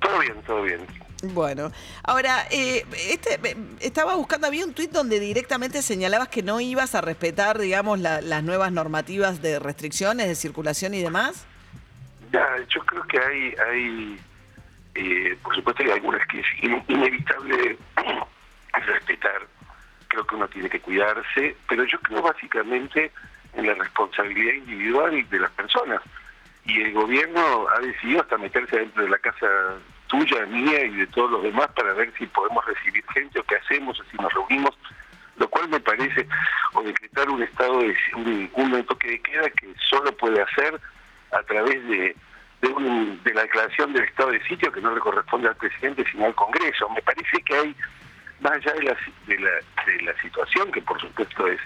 Todo 0.00 0.18
bien, 0.18 0.34
todo 0.42 0.62
bien. 0.62 0.86
Bueno, 1.22 1.72
ahora, 2.02 2.44
eh, 2.50 2.84
este, 3.10 3.38
estaba 3.80 4.16
buscando, 4.16 4.48
había 4.48 4.64
un 4.66 4.74
tuit 4.74 4.90
donde 4.90 5.18
directamente 5.18 5.80
señalabas 5.80 6.28
que 6.28 6.42
no 6.42 6.60
ibas 6.60 6.94
a 6.94 7.00
respetar, 7.00 7.58
digamos, 7.58 8.00
las 8.00 8.42
nuevas 8.42 8.70
normativas 8.70 9.40
de 9.40 9.58
restricciones 9.58 10.26
de 10.28 10.34
circulación 10.34 10.94
y 10.94 11.00
demás. 11.00 11.46
Ya, 12.32 12.46
yo 12.68 12.80
creo 12.84 13.02
que 13.04 13.18
hay, 13.18 13.54
hay 13.66 14.20
eh, 14.94 15.38
por 15.42 15.54
supuesto, 15.54 15.82
hay 15.84 15.90
algunas 15.90 16.26
que 16.26 16.40
es 16.40 16.46
inevitable 16.88 17.78
respetar. 18.72 19.46
Creo 20.08 20.26
que 20.26 20.34
uno 20.34 20.48
tiene 20.48 20.68
que 20.68 20.80
cuidarse, 20.80 21.56
pero 21.68 21.84
yo 21.84 21.98
creo 22.00 22.20
básicamente 22.20 23.10
en 23.54 23.66
la 23.66 23.74
responsabilidad 23.74 24.54
individual 24.54 25.28
de 25.30 25.38
las 25.38 25.50
personas 25.52 26.02
y 26.64 26.80
el 26.80 26.92
gobierno 26.92 27.66
ha 27.74 27.80
decidido 27.80 28.20
hasta 28.20 28.38
meterse 28.38 28.78
dentro 28.78 29.02
de 29.02 29.10
la 29.10 29.18
casa 29.18 29.46
tuya, 30.06 30.46
mía 30.46 30.84
y 30.84 30.96
de 30.96 31.06
todos 31.08 31.30
los 31.30 31.42
demás 31.42 31.68
para 31.74 31.92
ver 31.94 32.12
si 32.18 32.26
podemos 32.26 32.64
recibir 32.66 33.04
gente 33.12 33.40
o 33.40 33.44
qué 33.44 33.56
hacemos 33.56 33.98
o 33.98 34.04
si 34.04 34.16
nos 34.18 34.32
reunimos, 34.32 34.76
lo 35.36 35.48
cual 35.48 35.68
me 35.68 35.80
parece, 35.80 36.26
o 36.74 36.82
decretar 36.82 37.30
un 37.30 37.42
estado 37.42 37.80
de 37.80 37.96
un, 38.14 38.50
un 38.52 38.84
toque 38.84 39.08
de 39.08 39.20
queda 39.20 39.50
que 39.50 39.74
solo 39.88 40.14
puede 40.16 40.40
hacer 40.42 40.78
a 41.32 41.42
través 41.44 41.82
de, 41.88 42.14
de, 42.60 43.34
la 43.34 43.42
declaración 43.42 43.92
del 43.92 44.04
estado 44.04 44.30
de 44.30 44.42
sitio 44.46 44.70
que 44.70 44.80
no 44.80 44.94
le 44.94 45.00
corresponde 45.00 45.48
al 45.48 45.56
presidente 45.56 46.04
sino 46.10 46.26
al 46.26 46.34
Congreso. 46.34 46.88
Me 46.90 47.02
parece 47.02 47.42
que 47.42 47.54
hay, 47.54 47.76
más 48.40 48.52
allá 48.52 48.72
de 48.74 48.96
de 49.26 49.38
la, 49.40 49.50
de 49.86 50.02
la 50.02 50.20
situación, 50.20 50.70
que 50.70 50.82
por 50.82 51.00
supuesto 51.00 51.46
es, 51.48 51.60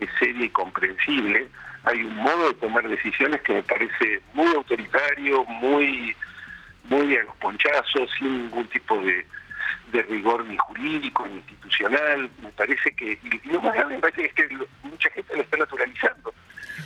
es 0.00 0.08
seria 0.18 0.44
y 0.44 0.50
comprensible, 0.50 1.48
hay 1.84 2.02
un 2.02 2.16
modo 2.16 2.48
de 2.48 2.54
tomar 2.54 2.88
decisiones 2.88 3.40
que 3.42 3.54
me 3.54 3.62
parece 3.62 4.20
muy 4.34 4.54
autoritario, 4.54 5.44
muy 5.44 6.14
muy 6.84 7.16
a 7.16 7.22
los 7.22 7.36
ponchazos, 7.36 8.10
sin 8.18 8.44
ningún 8.44 8.66
tipo 8.68 9.00
de, 9.00 9.24
rigor 10.02 10.44
ni 10.46 10.56
jurídico 10.56 11.26
ni 11.26 11.36
institucional. 11.36 12.30
Me 12.42 12.50
parece 12.50 12.92
que, 12.92 13.18
y 13.22 13.48
lo 13.48 13.60
más 13.60 13.74
grave 13.74 13.94
me 13.94 14.00
parece 14.00 14.26
es 14.26 14.34
que 14.34 14.48
mucha 14.82 15.10
gente 15.10 15.36
lo 15.36 15.42
está 15.42 15.56
naturalizando. 15.56 16.34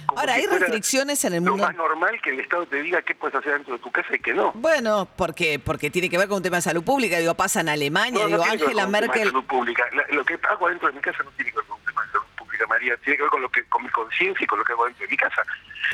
Ahora, 0.09 0.35
hay 0.35 0.47
restricciones 0.47 1.25
en 1.25 1.35
el 1.35 1.41
mundo. 1.41 1.59
Lo 1.59 1.65
más 1.65 1.77
normal 1.77 2.21
que 2.23 2.31
el 2.31 2.41
Estado 2.41 2.67
te 2.67 2.83
diga 2.83 3.03
qué 3.03 3.15
puedes 3.15 3.35
hacer 3.35 3.55
dentro 3.55 3.75
de 3.75 3.81
tu 3.81 3.91
casa 3.91 4.15
y 4.15 4.19
qué 4.19 4.35
no. 4.35 4.53
Bueno, 4.53 5.09
porque 5.17 5.59
porque 5.59 5.91
tiene 5.91 6.09
que 6.09 6.19
ver 6.19 6.29
con 6.29 6.39
un 6.39 6.43
tema 6.43 6.57
de 6.57 6.63
salud 6.63 6.85
pública. 6.85 7.19
Digo, 7.19 7.35
pasa 7.35 7.61
en 7.61 7.69
Alemania, 7.69 8.27
digo, 8.27 8.43
Angela 8.43 8.87
Merkel. 8.87 9.29
salud 9.29 9.45
pública. 9.45 9.85
lo 10.11 10.25
que 10.25 10.39
hago 10.49 10.69
dentro 10.69 10.89
de 10.89 10.95
mi 10.95 11.01
casa 11.01 11.23
no 11.23 11.31
tiene 11.33 11.51
que 11.51 11.57
ver 11.59 11.67
con 11.67 11.79
un 11.79 11.85
tema 11.85 12.05
de 12.05 12.13
salud 12.13 12.25
pública, 12.36 12.36
María. 12.67 12.97
Tiene 12.99 13.17
que 13.17 13.23
ver 13.23 13.31
con, 13.31 13.43
lo 13.43 13.51
que, 13.51 13.65
con 13.65 13.83
mi 13.83 13.89
conciencia 13.91 14.45
y 14.45 14.47
con 14.47 14.59
lo 14.59 14.65
que 14.65 14.73
hago 14.73 14.87
dentro 14.87 15.05
de 15.05 15.11
mi 15.11 15.17
casa. 15.17 15.43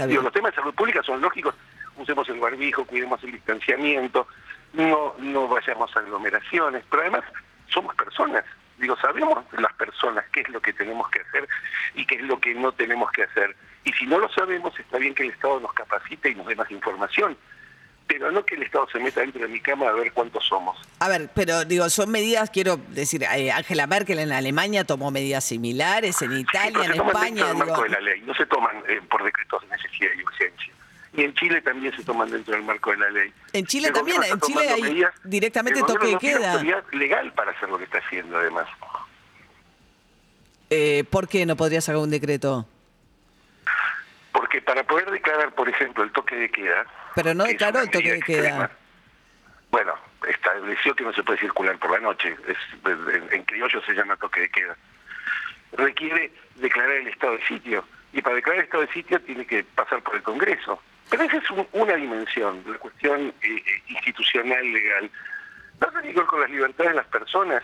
Digo, 0.07 0.23
los 0.23 0.33
temas 0.33 0.53
de 0.53 0.61
salud 0.61 0.75
pública 0.75 1.03
son 1.03 1.21
lógicos. 1.21 1.55
Usemos 1.97 2.29
el 2.29 2.39
barbijo, 2.39 2.85
cuidemos 2.85 3.23
el 3.25 3.33
distanciamiento, 3.33 4.27
no, 4.73 5.15
no 5.19 5.49
vayamos 5.49 5.95
a 5.97 6.01
aglomeraciones, 6.01 6.85
pero 6.91 7.03
además 7.03 7.25
somos 7.69 7.95
personas. 7.97 8.45
Digo, 8.79 8.97
sabemos 8.97 9.45
las 9.53 9.73
personas 9.75 10.25
qué 10.33 10.41
es 10.41 10.49
lo 10.49 10.61
que 10.61 10.73
tenemos 10.73 11.09
que 11.11 11.21
hacer 11.21 11.49
y 11.95 12.07
qué 12.07 12.17
es 12.17 12.23
lo 12.23 12.41
que 12.41 12.55
no 12.55 12.73
tenemos 12.73 13.11
que 13.13 13.25
hacer. 13.25 13.57
Y 13.85 13.93
si 13.93 14.07
no 14.07 14.19
lo 14.19 14.29
sabemos, 14.31 14.79
está 14.79 14.99
bien 14.99 15.15
que 15.15 15.25
el 15.25 15.31
Estado 15.31 15.61
nos 15.61 15.73
capacite 15.73 16.31
y 16.31 16.35
nos 16.35 16.47
dé 16.47 16.57
más 16.57 16.71
información 16.71 17.37
pero 18.13 18.31
no 18.31 18.45
que 18.45 18.57
el 18.57 18.63
Estado 18.63 18.87
se 18.93 18.99
meta 18.99 19.23
dentro 19.23 19.41
de 19.41 19.49
mi 19.49 19.59
cama 19.59 19.89
a 19.89 19.93
ver 19.93 20.13
cuántos 20.13 20.45
somos. 20.45 20.77
A 20.99 21.09
ver, 21.09 21.31
pero 21.35 21.65
digo, 21.65 21.89
son 21.89 22.11
medidas, 22.11 22.51
quiero 22.51 22.77
decir, 22.89 23.23
eh, 23.23 23.51
Angela 23.51 23.87
Merkel 23.87 24.19
en 24.19 24.33
Alemania 24.33 24.85
tomó 24.85 25.11
medidas 25.11 25.45
similares, 25.45 26.21
en 26.21 26.37
Italia, 26.37 26.85
en 26.85 26.93
España. 26.93 27.47
Dentro 27.47 27.47
del 27.47 27.57
marco 27.57 27.83
de 27.85 27.89
la 27.89 28.01
ley, 28.01 28.21
no 28.21 28.35
se 28.35 28.45
toman 28.45 28.77
eh, 28.87 29.01
por 29.11 29.25
decretos 29.25 29.63
de 29.63 29.69
necesidad 29.69 30.11
y 30.19 30.23
urgencia. 30.23 30.75
Y 31.15 31.23
en 31.23 31.35
Chile 31.35 31.63
también 31.63 31.97
se 31.97 32.05
toman 32.05 32.31
dentro 32.31 32.55
del 32.55 32.65
marco 32.65 32.91
de 32.91 32.99
la 32.99 33.11
ley. 33.11 33.33
En 33.55 33.67
Chile 33.67 33.91
también, 33.91 34.23
en 34.25 34.41
Chile 34.41 34.69
hay 34.69 35.05
directamente 35.25 35.81
toque 35.81 36.09
de 36.09 36.19
queda. 36.19 36.63
legal 36.93 37.33
para 37.33 37.53
hacer 37.53 37.71
lo 37.71 37.79
que 37.79 37.85
está 37.85 37.99
haciendo, 37.99 38.37
además. 38.37 38.67
Eh, 40.69 41.05
¿Por 41.09 41.29
qué 41.29 41.47
no 41.47 41.57
podría 41.57 41.81
sacar 41.81 42.01
un 42.01 42.11
decreto? 42.11 42.67
Porque 44.33 44.61
para 44.63 44.83
poder 44.85 45.11
declarar, 45.11 45.53
por 45.53 45.69
ejemplo, 45.69 46.03
el 46.03 46.13
toque 46.13 46.37
de 46.37 46.51
queda... 46.51 46.87
Pero 47.15 47.35
no 47.35 47.45
declaró 47.45 47.81
el 47.81 47.91
toque 47.91 48.13
de 48.13 48.21
queda. 48.21 48.71
bueno, 49.71 49.95
estableció 50.27 50.95
que 50.95 51.05
no 51.05 51.13
se 51.13 51.23
puede 51.23 51.39
circular 51.39 51.79
por 51.79 51.91
la 51.91 51.99
noche. 51.99 52.37
Es, 52.47 52.57
en, 53.31 53.43
criollo 53.45 53.83
se 53.83 53.93
llama 53.93 54.17
toque 54.17 54.41
de 54.41 54.49
queda. 54.49 54.77
Requiere 55.73 56.33
declarar 56.57 56.97
el 56.97 57.09
estado 57.09 57.37
de 57.37 57.47
sitio. 57.47 57.85
Y 58.13 58.23
para 58.23 58.37
declarar 58.37 58.61
el 58.61 58.65
estado 58.65 58.87
de 58.87 58.93
sitio 58.93 59.21
tiene 59.21 59.47
que 59.47 59.65
pasar 59.65 60.03
por 60.03 60.17
el 60.17 60.23
Congreso. 60.23 60.81
Pero 61.11 61.25
esa 61.25 61.37
es 61.37 61.45
una 61.73 61.95
dimensión, 61.95 62.63
la 62.67 62.79
cuestión 62.79 63.35
eh, 63.43 63.57
eh, 63.57 63.83
institucional, 63.89 64.73
legal. 64.73 65.11
No 65.81 65.89
tiene 65.89 66.13
que 66.13 66.21
ver 66.21 66.27
con 66.27 66.41
las 66.41 66.51
libertades 66.51 66.93
de 66.93 66.97
las 66.97 67.07
personas. 67.07 67.63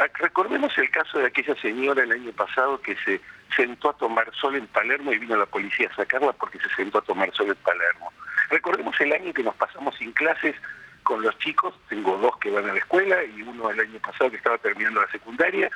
Ah, 0.00 0.08
recordemos 0.14 0.72
el 0.78 0.90
caso 0.90 1.18
de 1.18 1.26
aquella 1.26 1.54
señora 1.56 2.02
el 2.02 2.12
año 2.12 2.32
pasado 2.32 2.80
que 2.80 2.96
se 3.04 3.20
sentó 3.54 3.90
a 3.90 3.96
tomar 3.98 4.34
sol 4.34 4.56
en 4.56 4.66
Palermo 4.68 5.12
y 5.12 5.18
vino 5.18 5.36
la 5.36 5.44
policía 5.44 5.90
a 5.92 5.94
sacarla 5.94 6.32
porque 6.32 6.58
se 6.58 6.70
sentó 6.74 7.00
a 7.00 7.02
tomar 7.02 7.30
sol 7.34 7.48
en 7.48 7.56
Palermo. 7.56 8.10
Recordemos 8.48 8.98
el 8.98 9.12
año 9.12 9.34
que 9.34 9.42
nos 9.42 9.54
pasamos 9.56 9.94
sin 9.98 10.12
clases 10.12 10.56
con 11.02 11.20
los 11.20 11.38
chicos, 11.38 11.74
tengo 11.90 12.16
dos 12.16 12.34
que 12.38 12.50
van 12.50 12.70
a 12.70 12.72
la 12.72 12.78
escuela 12.78 13.22
y 13.24 13.42
uno 13.42 13.68
el 13.68 13.78
año 13.78 13.98
pasado 13.98 14.30
que 14.30 14.38
estaba 14.38 14.56
terminando 14.56 15.02
la 15.02 15.10
secundaria. 15.10 15.70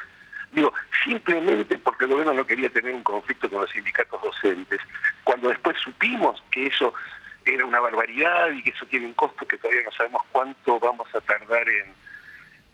Digo, 0.53 0.73
simplemente 1.05 1.77
porque 1.77 2.07
el 2.07 2.13
gobierno 2.13 2.33
no 2.33 2.47
quería 2.47 2.71
tener 2.71 2.95
un 2.95 3.03
conflicto 3.03 3.51
con 3.51 3.61
los 3.61 3.71
sindicatos 3.73 4.23
docentes. 4.23 4.81
Cuando 5.23 5.51
después 5.51 5.77
supimos 5.85 6.43
que 6.51 6.69
eso 6.69 6.95
era 7.45 7.67
una 7.67 7.81
barbaridad 7.81 8.53
y 8.53 8.63
que 8.63 8.71
eso 8.71 8.87
tiene 8.87 9.05
un 9.05 9.13
costo 9.13 9.47
que 9.47 9.59
todavía 9.59 9.83
no 9.85 9.93
sabemos 9.93 10.23
cuánto 10.33 10.81
vamos 10.81 11.15
a 11.15 11.21
tardar 11.21 11.69
en, 11.69 11.93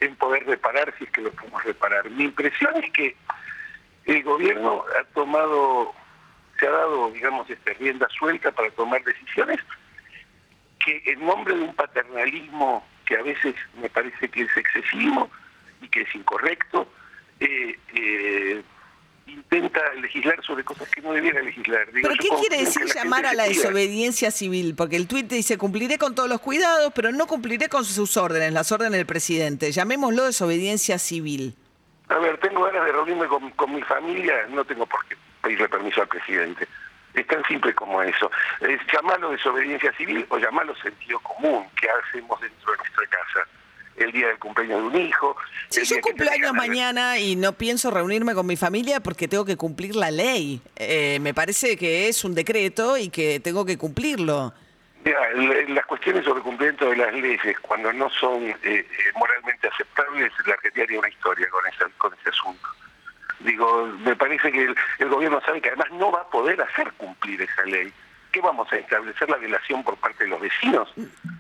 en 0.01 0.17
poder 0.17 0.47
reparar 0.47 0.93
si 0.99 1.05
es 1.05 1.11
que 1.11 1.21
lo 1.21 1.31
podemos 1.33 1.63
reparar. 1.65 2.09
Mi 2.11 2.25
impresión 2.25 2.75
es 2.83 2.91
que 2.93 3.17
el 4.07 4.23
gobierno 4.23 4.85
ha 4.99 5.05
tomado, 5.15 5.95
se 6.59 6.67
ha 6.67 6.71
dado, 6.71 7.11
digamos, 7.11 7.49
esta 7.49 7.73
rienda 7.75 8.09
suelta 8.09 8.51
para 8.51 8.71
tomar 8.71 9.03
decisiones 9.05 9.61
que 10.85 11.03
en 11.07 11.25
nombre 11.25 11.55
de 11.55 11.63
un 11.63 11.75
paternalismo 11.75 12.87
que 13.05 13.17
a 13.17 13.23
veces 13.23 13.55
me 13.81 13.91
parece 13.91 14.29
que 14.29 14.43
es 14.43 14.57
excesivo 14.57 15.31
y 15.83 15.89
que 15.89 16.03
es 16.03 16.15
incorrecto, 16.15 16.91
eh, 17.41 17.79
eh, 17.95 18.63
intenta 19.27 19.81
legislar 19.95 20.43
sobre 20.45 20.65
cosas 20.65 20.89
que 20.91 21.01
no 21.01 21.13
debiera 21.13 21.41
legislar. 21.43 21.87
¿Pero 21.93 22.15
qué 22.21 22.29
quiere 22.41 22.65
decir 22.65 22.85
llamar 22.95 23.27
a 23.27 23.35
la 23.35 23.45
desobediencia 23.45 24.31
civil? 24.31 24.75
Porque 24.77 24.97
el 24.97 25.07
tuit 25.07 25.27
dice, 25.27 25.59
cumpliré 25.59 25.99
con 25.99 26.15
todos 26.15 26.29
los 26.29 26.41
cuidados, 26.41 26.93
pero 26.95 27.13
no 27.13 27.27
cumpliré 27.27 27.69
con 27.69 27.85
sus 27.85 28.17
órdenes, 28.17 28.53
las 28.53 28.71
órdenes 28.73 28.99
del 28.99 29.07
presidente. 29.07 29.73
Llamémoslo 29.73 30.25
desobediencia 30.25 30.99
civil. 30.99 31.55
A 32.09 32.19
ver, 32.19 32.39
tengo 32.39 32.65
ganas 32.65 32.85
de 32.85 32.93
reunirme 32.93 33.27
con, 33.29 33.75
mi 33.75 33.83
familia, 33.83 34.47
no 34.51 34.65
tengo 34.65 34.87
por 34.87 35.05
qué 35.07 35.17
pedirle 35.43 35.69
permiso 35.69 36.03
al 36.03 36.09
presidente. 36.09 36.67
Es 37.15 37.27
tan 37.27 37.45
simple 37.45 37.75
como 37.75 38.03
eso. 38.03 38.31
Es 38.61 38.81
llamarlo 38.93 39.31
desobediencia 39.31 39.93
civil 39.93 40.27
o 40.29 40.39
llamarlo 40.39 40.75
sentido 40.77 41.19
común 41.21 41.67
que 41.81 41.89
hacemos 41.89 42.41
dentro 42.41 42.73
de 42.73 42.79
nuestra 42.79 43.07
casa 43.07 43.49
el 43.97 44.13
día 44.13 44.29
del 44.29 44.39
cumpleaños 44.39 44.81
de 44.81 44.99
un 44.99 45.07
hijo. 45.07 45.37
Si 45.69 45.85
yo 45.85 46.01
cumpleaños 46.01 46.53
mañana 46.53 47.19
y 47.19 47.37
no 47.37 47.53
pienso 47.53 47.91
reunirme 47.91 48.35
con 48.35 48.47
mi 48.47 48.57
familia 48.57 49.01
porque 49.01 49.29
tengo 49.29 49.45
que 49.45 49.57
cumplir 49.57 49.97
la 49.97 50.11
ley. 50.11 50.61
Eh, 50.77 51.19
me 51.21 51.35
parece 51.35 51.77
que 51.77 52.09
es 52.09 52.25
un 52.25 52.35
decreto 52.35 52.97
y 52.97 53.09
que 53.09 53.41
tengo 53.41 53.65
que 53.65 53.77
cumplirlo. 53.77 54.53
las 55.05 55.87
cuestiones 55.87 56.25
sobre 56.25 56.43
cumplimiento 56.43 56.91
de 56.91 56.97
las 56.97 57.13
leyes, 57.13 57.59
cuando 57.61 57.93
no 57.93 58.09
son 58.11 58.43
eh, 58.45 58.57
eh, 58.65 58.87
moralmente 59.17 59.69
aceptables, 59.69 60.33
la 60.47 60.55
Argentina 60.55 60.87
tiene 60.87 60.99
una 61.01 61.09
historia 61.09 61.49
con 61.51 61.67
ese, 61.67 61.85
con 61.99 62.13
ese 62.15 62.29
asunto. 62.31 62.69
Digo, 63.41 63.87
me 64.05 64.15
parece 64.17 64.53
que 64.53 64.75
el 64.99 65.09
gobierno 65.09 65.41
sabe 65.41 65.63
que 65.63 65.69
además 65.69 65.91
no 65.93 66.13
va 66.13 66.21
a 66.21 66.31
poder 66.31 66.61
hacer 66.61 66.93
cumplir 66.93 67.41
esa 67.41 67.63
ley. 67.65 67.93
¿Qué 68.33 68.41
vamos 68.41 68.73
a 68.73 68.77
establecer 68.77 69.29
la 69.29 69.37
violación 69.39 69.83
por 69.83 69.97
parte 69.97 70.25
de 70.25 70.31
los 70.31 70.41
vecinos? 70.41 70.89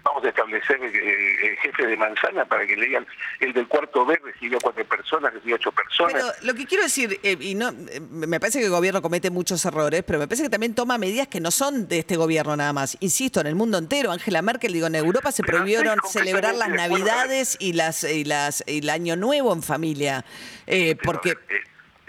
Vamos 0.02 0.24
a 0.24 0.28
establecer 0.28 0.80
eh, 0.82 1.50
el 1.50 1.56
jefe 1.58 1.86
de 1.86 1.96
manzana 1.96 2.44
para 2.44 2.66
que 2.66 2.76
le 2.76 2.86
digan 2.86 3.06
el 3.38 3.52
del 3.52 3.68
cuarto 3.68 4.04
B 4.04 4.20
recibió 4.24 4.58
cuatro 4.60 4.84
personas, 4.84 5.32
recibió 5.32 5.54
ocho 5.54 5.70
personas. 5.70 6.14
Pero 6.14 6.26
lo 6.42 6.54
que 6.54 6.66
quiero 6.66 6.82
decir, 6.82 7.20
eh, 7.22 7.36
y 7.38 7.54
no, 7.54 7.68
eh, 7.68 8.00
me 8.00 8.40
parece 8.40 8.58
que 8.58 8.64
el 8.64 8.70
gobierno 8.70 9.02
comete 9.02 9.30
muchos 9.30 9.64
errores, 9.64 10.02
pero 10.04 10.18
me 10.18 10.26
parece 10.26 10.42
que 10.42 10.50
también 10.50 10.74
toma 10.74 10.98
medidas 10.98 11.28
que 11.28 11.38
no 11.38 11.52
son 11.52 11.86
de 11.86 12.00
este 12.00 12.16
gobierno 12.16 12.56
nada 12.56 12.72
más. 12.72 12.96
Insisto, 13.00 13.40
en 13.40 13.46
el 13.46 13.54
mundo 13.54 13.78
entero, 13.78 14.10
Angela 14.10 14.42
Merkel, 14.42 14.72
digo, 14.72 14.88
en 14.88 14.96
Europa 14.96 15.30
se 15.30 15.44
prohibieron 15.44 15.98
celebrar 16.08 16.56
las 16.56 16.70
Navidades 16.70 17.56
y 17.60 17.72
las 17.74 18.02
y 18.02 18.24
las 18.24 18.64
y 18.66 18.78
el 18.78 18.90
Año 18.90 19.14
Nuevo 19.14 19.52
en 19.52 19.62
familia, 19.62 20.24
porque 21.04 21.36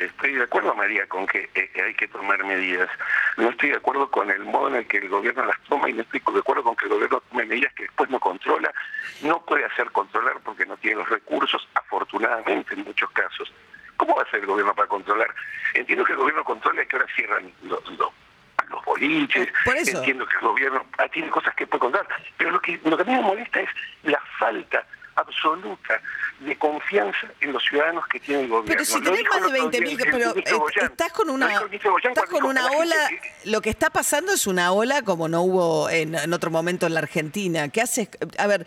estoy 0.05 0.33
de 0.33 0.43
acuerdo, 0.43 0.73
María, 0.75 1.07
con 1.07 1.27
que 1.27 1.49
eh, 1.55 1.69
hay 1.83 1.93
que 1.93 2.07
tomar 2.07 2.43
medidas. 2.43 2.89
No 3.37 3.49
estoy 3.49 3.69
de 3.69 3.77
acuerdo 3.77 4.09
con 4.09 4.29
el 4.29 4.43
modo 4.43 4.69
en 4.69 4.75
el 4.75 4.87
que 4.87 4.97
el 4.97 5.09
gobierno 5.09 5.45
las 5.45 5.59
toma 5.61 5.89
y 5.89 5.93
no 5.93 6.01
estoy 6.01 6.19
de 6.19 6.39
acuerdo 6.39 6.63
con 6.63 6.75
que 6.75 6.85
el 6.85 6.91
gobierno 6.91 7.21
tome 7.29 7.45
medidas 7.45 7.73
que 7.73 7.83
después 7.83 8.09
no 8.09 8.19
controla. 8.19 8.73
No 9.21 9.43
puede 9.45 9.65
hacer 9.65 9.91
controlar 9.91 10.39
porque 10.43 10.65
no 10.65 10.77
tiene 10.77 10.97
los 10.97 11.09
recursos, 11.09 11.67
afortunadamente 11.75 12.73
en 12.73 12.83
muchos 12.83 13.09
casos. 13.11 13.53
¿Cómo 13.97 14.15
va 14.15 14.23
a 14.23 14.31
ser 14.31 14.41
el 14.41 14.47
gobierno 14.47 14.73
para 14.73 14.87
controlar? 14.87 15.33
Entiendo 15.73 16.03
que 16.03 16.13
el 16.13 16.17
gobierno 16.17 16.43
controla 16.43 16.85
que 16.85 16.95
ahora 16.95 17.07
cierran 17.15 17.51
los, 17.63 17.83
los, 17.91 18.11
los 18.69 18.85
boliches. 18.85 19.47
Entiendo 19.65 20.25
que 20.25 20.35
el 20.35 20.41
gobierno 20.41 20.85
ah, 20.97 21.07
tiene 21.09 21.29
cosas 21.29 21.53
que 21.55 21.67
puede 21.67 21.81
controlar. 21.81 22.07
Pero 22.37 22.51
lo 22.51 22.59
que, 22.59 22.79
lo 22.83 22.97
que 22.97 23.03
a 23.03 23.05
mí 23.05 23.13
me 23.13 23.21
molesta 23.21 23.59
es 23.61 23.69
la 24.03 24.19
falta 24.39 24.85
absoluta 25.15 26.01
de 26.39 26.57
confianza 26.57 27.27
en 27.39 27.53
los 27.53 27.63
ciudadanos 27.63 28.07
que 28.07 28.19
tienen 28.19 28.45
el 28.45 28.49
gobierno. 28.51 28.71
Pero 28.71 28.85
si 28.85 29.01
tenés 29.01 29.23
más 29.29 29.51
de 29.51 29.59
20.000, 29.59 30.07
pero 30.11 30.35
eh, 30.35 30.43
estás 30.83 31.11
con 31.11 31.29
una, 31.29 31.61
estás 31.71 32.25
con 32.25 32.45
una 32.45 32.67
ola, 32.71 32.95
lo 33.45 33.61
que 33.61 33.69
está 33.69 33.89
pasando 33.89 34.33
es 34.33 34.47
una 34.47 34.71
ola 34.71 35.01
como 35.03 35.27
no 35.27 35.41
hubo 35.41 35.89
en, 35.89 36.15
en 36.15 36.33
otro 36.33 36.51
momento 36.51 36.87
en 36.87 36.93
la 36.93 37.01
Argentina. 37.01 37.69
¿Qué 37.69 37.81
haces? 37.81 38.09
A 38.37 38.47
ver, 38.47 38.65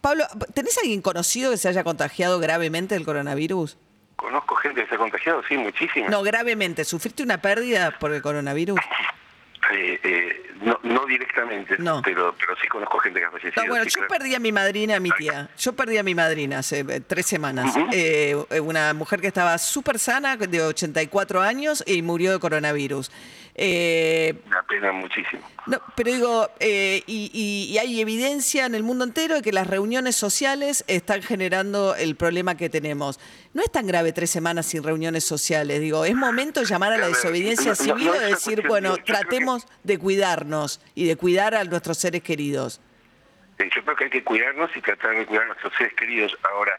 Pablo, 0.00 0.24
¿tenés 0.54 0.78
alguien 0.78 1.02
conocido 1.02 1.50
que 1.50 1.56
se 1.56 1.68
haya 1.68 1.84
contagiado 1.84 2.38
gravemente 2.38 2.94
del 2.94 3.04
coronavirus? 3.04 3.76
Conozco 4.16 4.54
gente 4.56 4.82
que 4.82 4.88
se 4.88 4.94
ha 4.94 4.98
contagiado, 4.98 5.42
sí, 5.48 5.56
muchísima. 5.56 6.08
No, 6.08 6.22
gravemente. 6.22 6.84
¿Sufriste 6.84 7.22
una 7.22 7.42
pérdida 7.42 7.90
por 7.98 8.12
el 8.12 8.22
coronavirus? 8.22 8.80
Eh, 9.72 10.00
eh, 10.02 10.42
no, 10.62 10.78
no 10.82 11.06
directamente, 11.06 11.76
Pero, 11.76 12.34
pero 12.38 12.56
sí 12.60 12.68
conozco 12.68 12.98
gente 12.98 13.20
que 13.20 13.26
ha 13.26 13.30
fallecido. 13.30 13.66
bueno, 13.68 13.84
yo 13.84 14.06
perdí 14.08 14.34
a 14.34 14.38
mi 14.38 14.52
madrina, 14.52 14.96
a 14.96 15.00
mi 15.00 15.10
tía. 15.10 15.48
Yo 15.58 15.72
perdí 15.72 15.98
a 15.98 16.02
mi 16.02 16.14
madrina 16.14 16.58
hace 16.58 16.80
eh, 16.80 17.00
tres 17.06 17.26
semanas. 17.26 17.74
una 18.62 18.94
mujer 18.94 19.20
que 19.20 19.26
estaba 19.26 19.58
súper 19.58 19.98
sana, 19.98 20.36
de 20.36 20.62
84 20.62 21.40
años, 21.40 21.82
y 21.86 22.02
murió 22.02 22.32
de 22.32 22.38
coronavirus. 22.38 23.10
Eh, 23.58 24.34
Una 24.48 24.62
pena 24.64 24.92
muchísimo. 24.92 25.42
No, 25.66 25.80
pero 25.94 26.12
digo, 26.12 26.50
eh, 26.60 27.02
y, 27.06 27.78
hay 27.80 28.02
evidencia 28.02 28.66
en 28.66 28.74
el 28.74 28.82
mundo 28.82 29.04
entero 29.04 29.36
de 29.36 29.42
que 29.42 29.50
las 29.50 29.66
reuniones 29.66 30.14
sociales 30.14 30.84
están 30.88 31.22
generando 31.22 31.96
el 31.96 32.16
problema 32.16 32.58
que 32.58 32.68
tenemos. 32.68 33.18
No 33.54 33.62
es 33.62 33.72
tan 33.72 33.86
grave 33.86 34.12
tres 34.12 34.28
semanas 34.28 34.66
sin 34.66 34.82
reuniones 34.82 35.24
sociales. 35.24 35.80
Digo, 35.80 36.04
es 36.04 36.14
momento 36.14 36.60
de 36.60 36.66
llamar 36.66 36.92
a 36.92 36.98
la 36.98 37.08
desobediencia 37.08 37.74
civil 37.74 38.10
y 38.14 38.30
decir, 38.30 38.62
bueno, 38.68 38.98
tratemos 38.98 39.66
de 39.84 39.98
cuidarnos 39.98 40.82
y 40.94 41.06
de 41.06 41.16
cuidar 41.16 41.54
a 41.54 41.64
nuestros 41.64 41.96
seres 41.96 42.22
queridos. 42.22 42.82
Yo 43.58 43.82
creo 43.82 43.96
que 43.96 44.04
hay 44.04 44.10
que 44.10 44.22
cuidarnos 44.22 44.70
y 44.76 44.82
tratar 44.82 45.16
de 45.16 45.24
cuidar 45.24 45.44
a 45.44 45.46
nuestros 45.46 45.72
seres 45.78 45.94
queridos 45.94 46.36
ahora. 46.52 46.78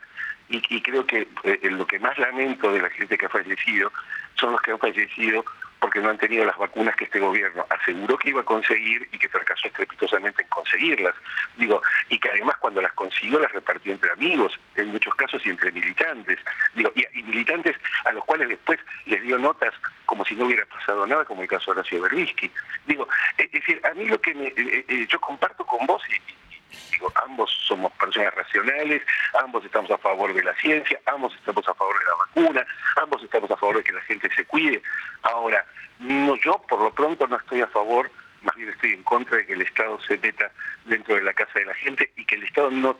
Y, 0.49 0.61
y 0.69 0.81
creo 0.83 1.07
que 1.07 1.27
eh, 1.43 1.59
lo 1.71 1.87
que 1.87 1.97
más 1.97 2.17
lamento 2.19 2.71
de 2.71 2.81
la 2.81 2.89
gente 2.91 3.17
que 3.17 3.25
ha 3.25 3.29
fallecido 3.29 3.91
son 4.35 4.51
los 4.51 4.61
que 4.61 4.71
han 4.71 4.79
fallecido 4.79 5.43
porque 5.79 5.99
no 5.99 6.09
han 6.09 6.17
tenido 6.17 6.45
las 6.45 6.57
vacunas 6.57 6.95
que 6.95 7.05
este 7.05 7.19
gobierno 7.19 7.65
aseguró 7.69 8.17
que 8.17 8.29
iba 8.29 8.41
a 8.41 8.45
conseguir 8.45 9.07
y 9.11 9.17
que 9.17 9.29
fracasó 9.29 9.67
estrepitosamente 9.67 10.41
en 10.41 10.47
conseguirlas. 10.49 11.15
Digo, 11.55 11.81
y 12.09 12.19
que 12.19 12.29
además 12.29 12.57
cuando 12.57 12.81
las 12.81 12.93
consiguió 12.93 13.39
las 13.39 13.51
repartió 13.51 13.93
entre 13.93 14.11
amigos, 14.11 14.59
en 14.75 14.87
muchos 14.87 15.13
casos 15.15 15.45
y 15.45 15.49
entre 15.49 15.71
militantes. 15.71 16.39
Digo, 16.73 16.91
y, 16.95 17.23
militantes 17.23 17.75
a 18.05 18.11
los 18.11 18.23
cuales 18.25 18.49
después 18.49 18.79
les 19.05 19.21
dio 19.21 19.37
notas 19.37 19.73
como 20.05 20.25
si 20.25 20.35
no 20.35 20.45
hubiera 20.45 20.65
pasado 20.65 21.05
nada, 21.05 21.25
como 21.25 21.41
el 21.41 21.47
caso 21.47 21.73
de 21.73 21.79
Horacio 21.79 22.01
Berbisky. 22.01 22.51
Digo, 22.85 23.07
es 23.37 23.51
decir, 23.51 23.81
a 23.85 23.93
mí 23.93 24.05
lo 24.05 24.19
que 24.19 24.33
me, 24.33 24.47
eh, 24.47 24.85
eh, 24.87 25.07
yo 25.09 25.19
comparto 25.19 25.65
con 25.65 25.85
vos 25.85 26.01
y, 26.09 26.46
digo, 26.91 27.11
ambos 27.23 27.51
somos 27.67 27.91
personas 27.93 28.33
racionales, 28.33 29.01
ambos 29.41 29.63
estamos 29.65 29.89
a 29.91 29.97
favor 29.97 30.33
de 30.33 30.43
la 30.43 30.53
ciencia, 30.55 30.99
ambos 31.05 31.33
estamos 31.35 31.67
a 31.67 31.73
favor 31.73 31.97
de 31.99 32.05
la 32.05 32.15
vacuna, 32.15 32.67
ambos 33.01 33.23
estamos 33.23 33.49
a 33.51 33.57
favor 33.57 33.77
de 33.77 33.83
que 33.83 33.91
la 33.91 34.01
gente 34.01 34.29
se 34.35 34.45
cuide. 34.45 34.81
Ahora, 35.23 35.65
no, 35.99 36.35
yo 36.37 36.61
por 36.67 36.81
lo 36.81 36.93
pronto 36.93 37.27
no 37.27 37.37
estoy 37.37 37.61
a 37.61 37.67
favor, 37.67 38.09
más 38.41 38.55
bien 38.55 38.69
estoy 38.69 38.93
en 38.93 39.03
contra 39.03 39.37
de 39.37 39.45
que 39.45 39.53
el 39.53 39.61
Estado 39.61 39.99
se 40.01 40.17
meta 40.17 40.51
dentro 40.85 41.15
de 41.15 41.23
la 41.23 41.33
casa 41.33 41.59
de 41.59 41.65
la 41.65 41.73
gente 41.75 42.11
y 42.15 42.25
que 42.25 42.35
el 42.35 42.43
Estado 42.43 42.71
no, 42.71 42.97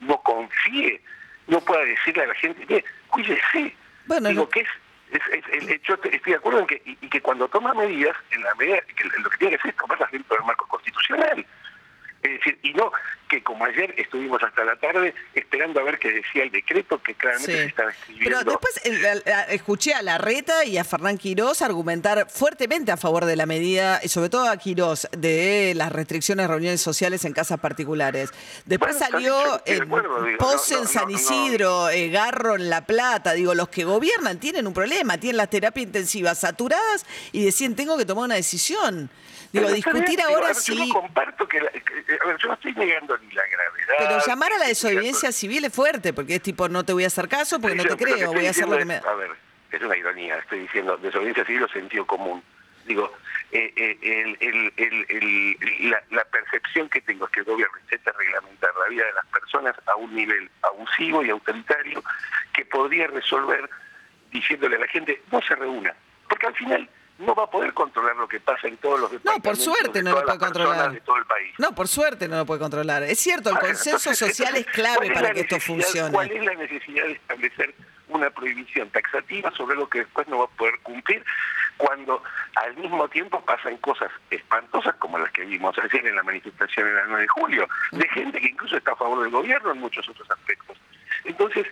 no 0.00 0.22
confíe, 0.22 1.00
no 1.46 1.60
pueda 1.60 1.84
decirle 1.84 2.24
a 2.24 2.26
la 2.28 2.34
gente, 2.34 2.66
que 2.66 2.84
cuídese. 3.08 3.76
Bueno, 4.06 4.28
digo, 4.28 4.48
que 4.48 4.60
es 4.60 4.68
es, 5.12 5.82
yo 5.82 5.94
estoy 5.94 6.20
de 6.24 6.34
acuerdo 6.34 6.60
en 6.60 6.66
que, 6.66 6.82
y, 6.84 7.08
que 7.08 7.20
cuando 7.20 7.48
toma 7.48 7.74
medidas, 7.74 8.16
en 8.30 8.42
la 8.42 8.54
medida 8.54 8.80
que 8.80 9.04
lo 9.04 9.30
que 9.30 9.36
tiene 9.36 9.50
que 9.52 9.60
hacer 9.60 9.70
es 9.70 9.76
tomarlas 9.76 10.10
dentro 10.10 10.36
del 10.36 10.46
marco 10.46 10.66
constitucional. 10.68 11.46
Es 12.22 12.30
decir, 12.38 12.58
y 12.62 12.72
no 12.74 12.92
que 13.28 13.42
como 13.42 13.64
ayer 13.64 13.94
estuvimos 13.96 14.42
hasta 14.42 14.62
la 14.62 14.76
tarde 14.76 15.14
esperando 15.34 15.80
a 15.80 15.84
ver 15.84 15.98
qué 15.98 16.12
decía 16.12 16.42
el 16.42 16.50
decreto 16.50 17.02
que 17.02 17.14
claramente 17.14 17.52
se 17.52 17.64
estaba 17.64 17.90
escribiendo. 17.90 18.38
Pero 18.38 18.50
después 18.50 18.80
escuché 19.48 19.94
a 19.94 20.02
Larreta 20.02 20.66
y 20.66 20.76
a 20.76 20.84
Fernán 20.84 21.16
Quirós 21.16 21.62
argumentar 21.62 22.28
fuertemente 22.30 22.92
a 22.92 22.98
favor 22.98 23.24
de 23.24 23.36
la 23.36 23.46
medida, 23.46 24.00
y 24.02 24.08
sobre 24.08 24.28
todo 24.28 24.48
a 24.48 24.56
Quirós, 24.58 25.08
de 25.16 25.72
las 25.74 25.90
restricciones 25.90 26.44
de 26.44 26.48
reuniones 26.48 26.82
sociales 26.82 27.24
en 27.24 27.32
casas 27.32 27.58
particulares. 27.58 28.30
Después 28.66 28.98
salió 28.98 29.62
en 29.64 29.88
Pose 30.38 30.74
en 30.74 30.86
San 30.86 31.10
Isidro, 31.10 31.88
eh, 31.88 32.10
Garro 32.10 32.56
en 32.56 32.68
La 32.68 32.84
Plata. 32.84 33.32
Digo, 33.32 33.54
los 33.54 33.70
que 33.70 33.84
gobiernan 33.84 34.38
tienen 34.38 34.66
un 34.66 34.74
problema, 34.74 35.18
tienen 35.18 35.38
las 35.38 35.48
terapias 35.48 35.86
intensivas 35.86 36.38
saturadas 36.38 37.06
y 37.32 37.44
decían, 37.44 37.74
tengo 37.74 37.96
que 37.96 38.04
tomar 38.04 38.26
una 38.26 38.34
decisión. 38.34 39.10
Digo, 39.52 39.70
discutir 39.70 40.20
ahora 40.22 40.54
sí. 40.54 40.76
Yo 40.76 40.86
no 40.86 40.94
comparto 40.94 41.46
que, 41.46 41.58
A 41.58 41.62
ver, 41.62 42.38
yo 42.38 42.48
no 42.48 42.54
estoy 42.54 42.72
negando 42.72 43.18
ni 43.18 43.30
la 43.32 43.42
gravedad. 43.46 43.94
Pero 43.98 44.26
llamar 44.26 44.52
a 44.52 44.58
la 44.58 44.66
desobediencia 44.66 45.30
civil 45.30 45.64
es 45.66 45.72
fuerte, 45.74 46.12
porque 46.14 46.36
es 46.36 46.42
tipo, 46.42 46.68
no 46.68 46.84
te 46.84 46.94
voy 46.94 47.04
a 47.04 47.08
hacer 47.08 47.28
caso 47.28 47.60
porque 47.60 47.76
no 47.76 47.84
te 47.84 47.96
creo, 47.96 48.32
voy 48.32 48.46
a 48.46 48.50
hacer 48.50 48.66
lo 48.66 48.78
que 48.78 48.86
me. 48.86 48.96
A 48.96 49.14
ver, 49.14 49.30
es 49.70 49.82
una 49.82 49.96
ironía, 49.96 50.38
estoy 50.38 50.60
diciendo 50.60 50.96
desobediencia 50.96 51.44
civil 51.44 51.64
o 51.64 51.68
sentido 51.68 52.06
común. 52.06 52.42
Digo, 52.86 53.12
eh, 53.52 53.72
eh, 53.76 54.36
el, 54.40 54.72
el, 54.76 55.90
la, 55.90 56.02
la, 56.10 56.24
percepción 56.24 56.88
que 56.88 57.00
tengo 57.02 57.26
es 57.26 57.30
que 57.30 57.40
el 57.40 57.46
gobierno 57.46 57.78
intenta 57.82 58.10
reglamentar 58.12 58.70
la 58.80 58.88
vida 58.88 59.04
de 59.04 59.12
las 59.12 59.26
personas 59.26 59.76
a 59.86 59.94
un 59.96 60.14
nivel 60.14 60.50
abusivo 60.62 61.22
y 61.22 61.30
autoritario 61.30 62.02
que 62.54 62.64
podría 62.64 63.06
resolver 63.06 63.68
diciéndole 64.32 64.76
a 64.76 64.80
la 64.80 64.88
gente, 64.88 65.22
no 65.30 65.40
se 65.42 65.54
reúna. 65.54 65.94
Porque 66.28 66.46
al 66.46 66.54
final 66.54 66.88
no 67.18 67.34
va 67.34 67.44
a 67.44 67.50
poder 67.50 67.72
controlar 67.72 68.16
lo 68.16 68.26
que 68.28 68.40
pasa 68.40 68.66
en 68.68 68.76
todos 68.78 68.98
los 69.00 69.12
No, 69.12 69.18
por 69.18 69.56
departamentos 69.56 69.64
suerte 69.64 70.02
no 70.02 70.10
lo 70.12 70.22
puede 70.24 70.38
controlar. 70.38 70.92
de 70.92 71.00
todo 71.00 71.16
el 71.16 71.26
país. 71.26 71.54
No, 71.58 71.74
por 71.74 71.88
suerte 71.88 72.28
no 72.28 72.36
lo 72.38 72.46
puede 72.46 72.60
controlar. 72.60 73.02
Es 73.04 73.18
cierto, 73.20 73.50
el 73.50 73.58
consenso 73.58 74.10
entonces, 74.10 74.18
social 74.18 74.56
es 74.56 74.64
¿cuál 74.64 74.74
clave 74.74 75.06
es 75.06 75.12
para 75.12 75.32
que 75.32 75.40
esto 75.40 75.60
funcione. 75.60 76.12
¿Cuál 76.12 76.30
es 76.30 76.44
la 76.44 76.54
necesidad 76.54 77.04
de 77.04 77.12
establecer 77.12 77.74
una 78.08 78.28
prohibición 78.30 78.90
taxativa 78.90 79.50
sobre 79.52 79.76
lo 79.76 79.88
que 79.88 80.00
después 80.00 80.26
no 80.28 80.38
va 80.38 80.44
a 80.44 80.48
poder 80.48 80.78
cumplir 80.80 81.24
cuando 81.78 82.22
al 82.56 82.76
mismo 82.76 83.08
tiempo 83.08 83.40
pasan 83.44 83.76
cosas 83.78 84.10
espantosas 84.30 84.94
como 84.96 85.18
las 85.18 85.30
que 85.32 85.42
vimos 85.44 85.76
ayer 85.78 86.06
en 86.06 86.16
la 86.16 86.22
manifestación 86.22 86.88
en 86.88 86.98
el 86.98 87.04
9 87.08 87.22
de 87.22 87.28
julio, 87.28 87.68
de 87.92 88.08
gente 88.08 88.40
que 88.40 88.48
incluso 88.48 88.76
está 88.76 88.92
a 88.92 88.96
favor 88.96 89.22
del 89.22 89.30
gobierno 89.30 89.72
en 89.72 89.78
muchos 89.78 90.06
otros 90.08 90.30
aspectos? 90.30 90.76
Entonces, 91.24 91.66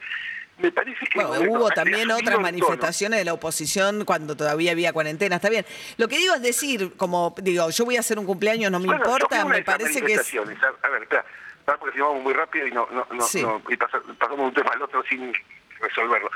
me 0.61 0.71
parece 0.73 1.07
que... 1.07 1.19
Bueno, 1.19 1.29
bueno, 1.31 1.53
hubo 1.53 1.71
también 1.71 2.11
otras 2.11 2.39
manifestaciones 2.41 3.19
de 3.19 3.25
la 3.25 3.33
oposición 3.33 4.05
cuando 4.05 4.37
todavía 4.37 4.73
había 4.73 4.93
cuarentena, 4.93 5.37
está 5.37 5.49
bien. 5.51 5.65
Lo 5.97 6.09
que 6.09 6.19
digo 6.19 6.35
es 6.35 6.43
decir, 6.43 6.93
como 6.97 7.35
digo, 7.43 7.71
yo 7.71 7.85
voy 7.85 7.97
a 7.97 8.01
hacer 8.01 8.19
un 8.19 8.27
cumpleaños, 8.27 8.71
no 8.71 8.79
me 8.79 8.87
Bueno, 8.87 9.03
importa, 9.05 9.39
de 9.39 9.45
me 9.45 9.63
parece 9.63 10.03
que 10.03 10.15
es... 10.15 10.35
A, 10.35 10.87
a 10.87 10.89
ver, 10.91 11.03
espera, 11.03 11.25
espera, 11.59 11.79
porque 11.79 11.95
si 11.97 12.01
vamos 12.01 12.23
muy 12.23 12.33
rápido 12.33 12.67
y 12.67 12.73
no, 12.73 12.87
no, 12.91 13.07
no, 13.11 13.23
Sí. 13.23 13.43
no- 13.43 13.63
y 13.69 13.77
pasa- 13.77 14.01
pasamos 14.19 14.39
de 14.39 14.45
un 14.47 14.55
tema 14.55 14.71
al 14.73 14.83
otro 14.83 15.03
sin 15.09 15.33
resolverlo. 15.81 16.31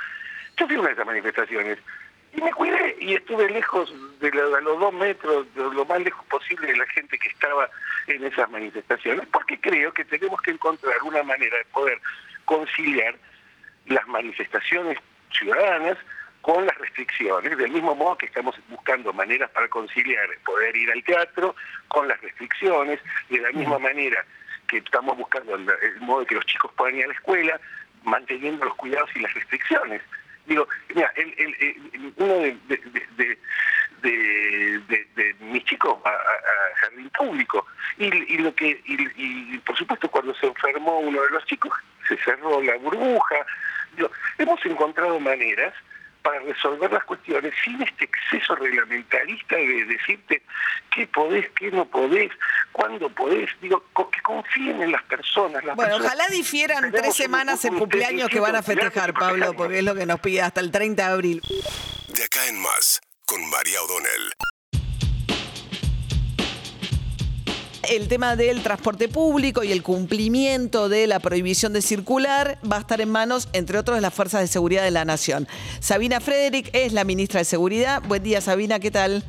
Yo 0.56 0.66
fui 0.66 0.76
a 0.76 0.78
una 0.80 0.88
de 0.88 0.94
esas 0.94 1.06
manifestaciones 1.06 1.78
y 2.36 2.40
me 2.40 2.52
cuidé 2.52 2.96
y 3.00 3.14
estuve 3.14 3.48
lejos 3.50 3.92
de, 4.20 4.30
la- 4.32 4.58
a 4.58 4.60
los 4.60 4.78
dos 4.80 4.92
metros, 4.92 5.46
de 5.54 5.62
lo 5.62 5.84
más 5.84 6.00
lejos 6.00 6.24
posible 6.26 6.66
de 6.68 6.76
la 6.76 6.86
gente 6.86 7.18
que 7.18 7.28
estaba 7.28 7.68
en 8.06 8.24
esas 8.24 8.50
manifestaciones, 8.50 9.26
porque 9.32 9.58
creo 9.60 9.92
que 9.92 10.04
tenemos 10.04 10.40
que 10.42 10.50
encontrar 10.52 10.94
una 11.02 11.22
manera 11.22 11.56
de 11.58 11.64
poder 11.66 12.00
conciliar 12.44 13.16
las 13.86 14.06
manifestaciones 14.08 14.98
ciudadanas 15.30 15.96
con 16.40 16.66
las 16.66 16.76
restricciones, 16.78 17.56
del 17.56 17.70
mismo 17.70 17.94
modo 17.94 18.18
que 18.18 18.26
estamos 18.26 18.54
buscando 18.68 19.12
maneras 19.14 19.50
para 19.50 19.66
conciliar 19.68 20.28
poder 20.44 20.76
ir 20.76 20.90
al 20.92 21.02
teatro 21.04 21.56
con 21.88 22.06
las 22.06 22.20
restricciones, 22.20 23.00
de 23.30 23.38
la 23.40 23.50
misma 23.52 23.78
manera 23.78 24.22
que 24.68 24.78
estamos 24.78 25.16
buscando 25.16 25.54
el, 25.54 25.66
el 25.82 26.00
modo 26.00 26.20
de 26.20 26.26
que 26.26 26.34
los 26.34 26.44
chicos 26.46 26.70
puedan 26.76 26.96
ir 26.96 27.04
a 27.04 27.08
la 27.08 27.14
escuela, 27.14 27.60
manteniendo 28.02 28.66
los 28.66 28.74
cuidados 28.74 29.08
y 29.14 29.20
las 29.20 29.32
restricciones. 29.32 30.02
Digo, 30.46 30.68
mira, 30.94 31.10
el, 31.16 31.34
el- 31.38 31.56
el- 31.60 32.12
uno 32.16 32.34
de, 32.34 32.56
de- 32.68 33.38
de- 35.16 35.34
mis 35.40 35.64
chicos 35.64 35.96
va 36.04 36.10
a, 36.10 36.14
a 36.14 36.76
jardín 36.76 37.10
público 37.10 37.66
y, 37.98 38.06
y 38.34 38.38
lo 38.38 38.54
que 38.54 38.80
y, 38.84 39.54
y, 39.54 39.58
por 39.58 39.76
supuesto 39.76 40.10
cuando 40.10 40.34
se 40.34 40.46
enfermó 40.46 40.98
uno 41.00 41.22
de 41.22 41.30
los 41.30 41.44
chicos 41.46 41.72
se 42.08 42.16
cerró 42.18 42.60
la 42.62 42.76
burbuja 42.76 43.36
Digo, 43.96 44.10
hemos 44.38 44.64
encontrado 44.66 45.18
maneras 45.20 45.72
para 46.22 46.38
resolver 46.40 46.90
las 46.90 47.04
cuestiones 47.04 47.52
sin 47.62 47.82
este 47.82 48.04
exceso 48.06 48.54
reglamentarista 48.56 49.56
de 49.56 49.84
decirte 49.84 50.42
qué 50.94 51.06
podés, 51.08 51.50
qué 51.50 51.70
no 51.70 51.84
podés, 51.84 52.32
cuándo 52.72 53.10
podés, 53.10 53.50
digo, 53.60 53.84
que 54.10 54.22
confíen 54.22 54.80
en 54.82 54.92
las 54.92 55.02
personas. 55.02 55.62
Las 55.64 55.76
Bueno, 55.76 55.96
personas- 55.98 56.14
ojalá 56.14 56.28
difieran 56.34 56.80
Tenemos 56.90 57.00
tres 57.02 57.14
semanas 57.16 57.62
en 57.66 57.74
un 57.74 57.80
cumpleaños 57.80 58.30
que 58.30 58.40
van 58.40 58.56
a 58.56 58.62
festejar, 58.62 59.12
Pablo, 59.12 59.52
porque 59.54 59.78
es 59.80 59.84
lo 59.84 59.94
que 59.94 60.06
nos 60.06 60.18
pide 60.20 60.40
hasta 60.40 60.60
el 60.60 60.70
30 60.70 61.06
de 61.08 61.12
abril. 61.12 61.42
De 62.08 62.24
acá 62.24 62.46
en 62.48 62.58
más, 62.58 63.02
con 63.26 63.46
María 63.50 63.82
O'Donnell. 63.82 64.32
El 67.90 68.08
tema 68.08 68.36
del 68.36 68.62
transporte 68.62 69.08
público 69.08 69.62
y 69.62 69.72
el 69.72 69.82
cumplimiento 69.82 70.88
de 70.88 71.06
la 71.06 71.20
prohibición 71.20 71.72
de 71.72 71.82
circular 71.82 72.58
va 72.70 72.78
a 72.78 72.80
estar 72.80 73.00
en 73.00 73.10
manos, 73.10 73.48
entre 73.52 73.78
otros, 73.78 73.96
de 73.96 74.00
las 74.00 74.14
Fuerzas 74.14 74.40
de 74.40 74.46
Seguridad 74.46 74.84
de 74.84 74.90
la 74.90 75.04
Nación. 75.04 75.46
Sabina 75.80 76.20
Frederick 76.20 76.70
es 76.72 76.92
la 76.92 77.04
ministra 77.04 77.40
de 77.40 77.44
Seguridad. 77.44 78.02
Buen 78.06 78.22
día, 78.22 78.40
Sabina, 78.40 78.78
¿qué 78.78 78.90
tal? 78.90 79.24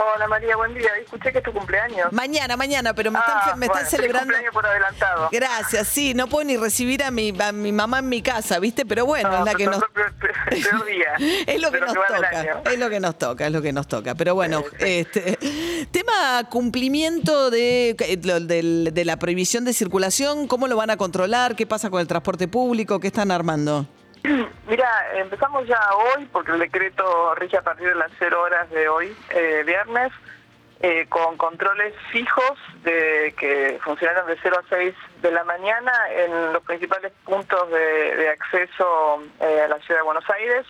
Hola 0.00 0.28
María, 0.28 0.56
buen 0.56 0.74
día. 0.74 0.90
Escuché 1.02 1.32
que 1.32 1.38
es 1.38 1.44
tu 1.44 1.52
cumpleaños. 1.52 2.12
Mañana, 2.12 2.56
mañana, 2.56 2.94
pero 2.94 3.10
me 3.10 3.18
están, 3.18 3.34
Ah, 3.40 3.56
me 3.56 3.66
están 3.66 3.82
bueno, 3.82 3.90
celebrando. 3.90 4.26
cumpleaños 4.32 4.54
por 4.54 4.66
adelantado. 4.66 5.28
Gracias, 5.32 5.88
sí, 5.88 6.14
no 6.14 6.28
puedo 6.28 6.44
ni 6.44 6.56
recibir 6.56 7.02
a 7.02 7.10
mi, 7.10 7.34
a 7.40 7.50
mi 7.50 7.72
mamá 7.72 7.98
en 7.98 8.08
mi 8.08 8.22
casa, 8.22 8.60
¿viste? 8.60 8.86
Pero 8.86 9.06
bueno, 9.06 9.28
No, 9.30 9.38
es 9.40 9.44
la 9.44 9.54
que 9.54 9.66
nos... 9.66 9.78
día 10.86 11.14
es 11.46 11.60
lo 11.60 11.70
que 11.72 11.78
de 11.80 11.86
nos 11.86 11.94
que 11.94 12.00
toca, 12.14 12.70
es 12.72 12.78
lo 12.78 12.90
que 12.90 13.00
nos 13.00 13.18
toca, 13.18 13.46
es 13.46 13.52
lo 13.52 13.60
que 13.62 13.72
nos 13.72 13.88
toca. 13.88 14.14
Pero 14.14 14.34
bueno, 14.36 14.60
Sí, 14.60 14.76
sí. 14.78 14.84
este 15.20 15.38
tema 15.90 16.44
cumplimiento 16.48 17.50
de, 17.50 17.96
lo- 18.22 18.40
del- 18.40 18.90
de 18.92 19.04
la 19.04 19.16
prohibición 19.18 19.64
de 19.64 19.72
circulación, 19.72 20.46
¿cómo 20.46 20.68
lo 20.68 20.76
van 20.76 20.90
a 20.90 20.96
controlar? 20.96 21.56
¿Qué 21.56 21.66
pasa 21.66 21.90
con 21.90 22.00
el 22.00 22.06
transporte 22.06 22.46
público? 22.46 23.00
¿Qué 23.00 23.08
están 23.08 23.32
armando? 23.32 23.86
Mira, 24.68 24.88
empezamos 25.14 25.66
ya 25.66 25.80
hoy, 25.94 26.26
porque 26.32 26.52
el 26.52 26.58
decreto 26.58 27.34
rige 27.34 27.56
a 27.56 27.62
partir 27.62 27.88
de 27.88 27.94
las 27.94 28.10
0 28.18 28.42
horas 28.42 28.70
de 28.70 28.88
hoy, 28.88 29.16
eh, 29.30 29.62
viernes, 29.66 30.12
eh, 30.80 31.06
con 31.08 31.36
controles 31.36 31.92
fijos 32.12 32.58
de 32.84 33.34
que 33.36 33.80
funcionaron 33.82 34.28
de 34.28 34.38
0 34.40 34.60
a 34.60 34.68
6 34.68 34.94
de 35.22 35.30
la 35.32 35.42
mañana 35.42 35.92
en 36.10 36.52
los 36.52 36.62
principales 36.62 37.12
puntos 37.24 37.68
de, 37.70 38.14
de 38.16 38.28
acceso 38.28 39.22
eh, 39.40 39.62
a 39.64 39.68
la 39.68 39.78
ciudad 39.80 40.00
de 40.00 40.04
Buenos 40.04 40.30
Aires. 40.30 40.66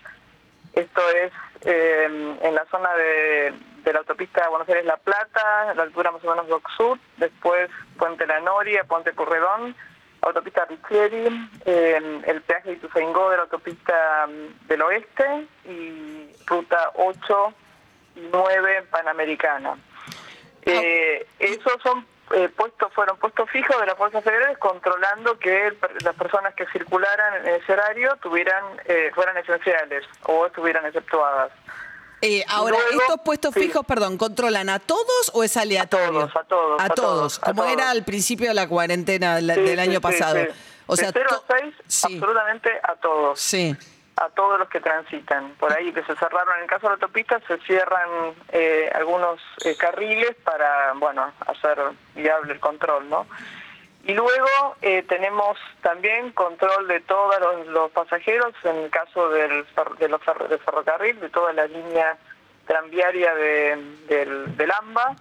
Esto 0.72 1.02
es 1.10 1.32
eh, 1.62 2.36
en 2.40 2.54
la 2.54 2.64
zona 2.70 2.94
de, 2.94 3.52
de 3.84 3.92
la 3.92 3.98
autopista 3.98 4.48
Buenos 4.48 4.68
Aires-La 4.68 4.96
Plata, 4.96 5.70
a 5.70 5.74
la 5.74 5.82
altura 5.82 6.10
más 6.10 6.24
o 6.24 6.30
menos 6.30 6.46
de 6.46 6.54
Oxud, 6.54 6.98
después 7.16 7.70
Puente 7.98 8.26
La 8.26 8.40
Noria, 8.40 8.84
Puente 8.84 9.12
Purredón, 9.12 9.74
autopista 10.22 10.64
Richieri, 10.64 11.50
eh, 11.64 12.22
el 12.26 12.42
peaje 12.42 12.70
de 12.70 12.76
Ituzaingó 12.76 13.30
de 13.30 13.36
la 13.36 13.42
autopista 13.44 14.26
mm, 14.26 14.66
del 14.66 14.82
oeste 14.82 15.46
y 15.64 16.28
ruta 16.46 16.92
8 16.94 17.54
y 18.16 18.28
9 18.32 18.82
Panamericana. 18.90 19.76
Eh, 20.62 21.26
esos 21.38 21.80
son 21.82 22.04
eh, 22.34 22.48
puestos, 22.54 22.92
fueron 22.92 23.16
puestos 23.18 23.48
fijos 23.50 23.80
de 23.80 23.86
las 23.86 23.96
fuerzas 23.96 24.22
federales 24.22 24.58
controlando 24.58 25.38
que 25.38 25.68
el 25.68 25.78
las 26.04 26.14
personas 26.14 26.54
que 26.54 26.66
circularan 26.66 27.46
en 27.46 27.54
ese 27.54 27.72
horario 27.72 28.16
tuvieran, 28.20 28.64
eh, 28.84 29.10
fueran 29.14 29.36
esenciales 29.38 30.04
o 30.24 30.46
estuvieran 30.46 30.84
exceptuadas. 30.84 31.50
Eh, 32.20 32.44
ahora, 32.48 32.76
Luego, 32.90 33.00
¿estos 33.02 33.20
puestos 33.24 33.54
sí. 33.54 33.60
fijos, 33.60 33.86
perdón, 33.86 34.18
controlan 34.18 34.68
a 34.68 34.78
todos 34.80 35.30
o 35.34 35.44
es 35.44 35.56
aleatorio? 35.56 36.28
todos, 36.28 36.36
a 36.36 36.44
todos, 36.44 36.80
A 36.80 36.84
a 36.84 36.88
todos, 36.88 36.96
todos, 36.96 37.38
a 37.38 37.46
como 37.46 37.62
todos. 37.62 37.72
era 37.74 37.90
al 37.90 38.04
principio 38.04 38.48
de 38.48 38.54
la 38.54 38.68
cuarentena 38.68 39.36
del, 39.36 39.54
Sí, 39.54 39.60
del 39.60 39.74
sí, 39.76 39.80
año 39.80 39.92
sí, 39.94 40.00
pasado. 40.00 40.40
O 40.86 40.96
sea, 40.96 41.12
de 41.12 41.20
0 41.20 41.28
to- 41.46 41.54
a 41.54 41.58
6, 41.60 41.74
sí, 41.86 42.14
absolutamente 42.14 42.70
a 42.82 42.94
todos. 42.96 43.40
sí. 43.40 43.76
a 44.20 44.30
todos 44.30 44.58
los 44.58 44.68
que 44.68 44.80
transitan. 44.80 45.50
Por 45.60 45.72
ahí 45.72 45.92
que 45.92 46.02
se 46.02 46.16
cerraron, 46.16 46.56
en 46.56 46.62
el 46.64 46.68
caso 46.68 46.82
de 46.82 46.88
la 46.88 46.94
autopista, 46.94 47.40
se 47.46 47.56
cierran 47.58 48.34
eh, 48.48 48.90
algunos 48.92 49.38
eh, 49.64 49.76
carriles 49.76 50.34
para, 50.42 50.92
bueno, 50.94 51.30
hacer 51.46 51.78
viable 52.16 52.54
el 52.54 52.58
control, 52.58 53.08
¿no? 53.08 53.28
Y 54.04 54.14
luego 54.14 54.76
eh, 54.80 55.02
tenemos 55.08 55.58
también 55.82 56.32
control 56.32 56.88
de 56.88 57.00
todos 57.00 57.34
los, 57.66 57.90
pasajeros, 57.90 58.54
en 58.64 58.76
el 58.76 58.90
caso 58.90 59.28
del, 59.30 59.66
de 59.98 60.08
los 60.08 60.22
ferrocarril, 60.22 61.20
de 61.20 61.28
toda 61.28 61.52
la 61.52 61.66
línea 61.66 62.16
tranviaria 62.66 63.34
de- 63.34 63.76
del, 64.08 64.56
del 64.56 64.70
AMBA, 64.72 65.16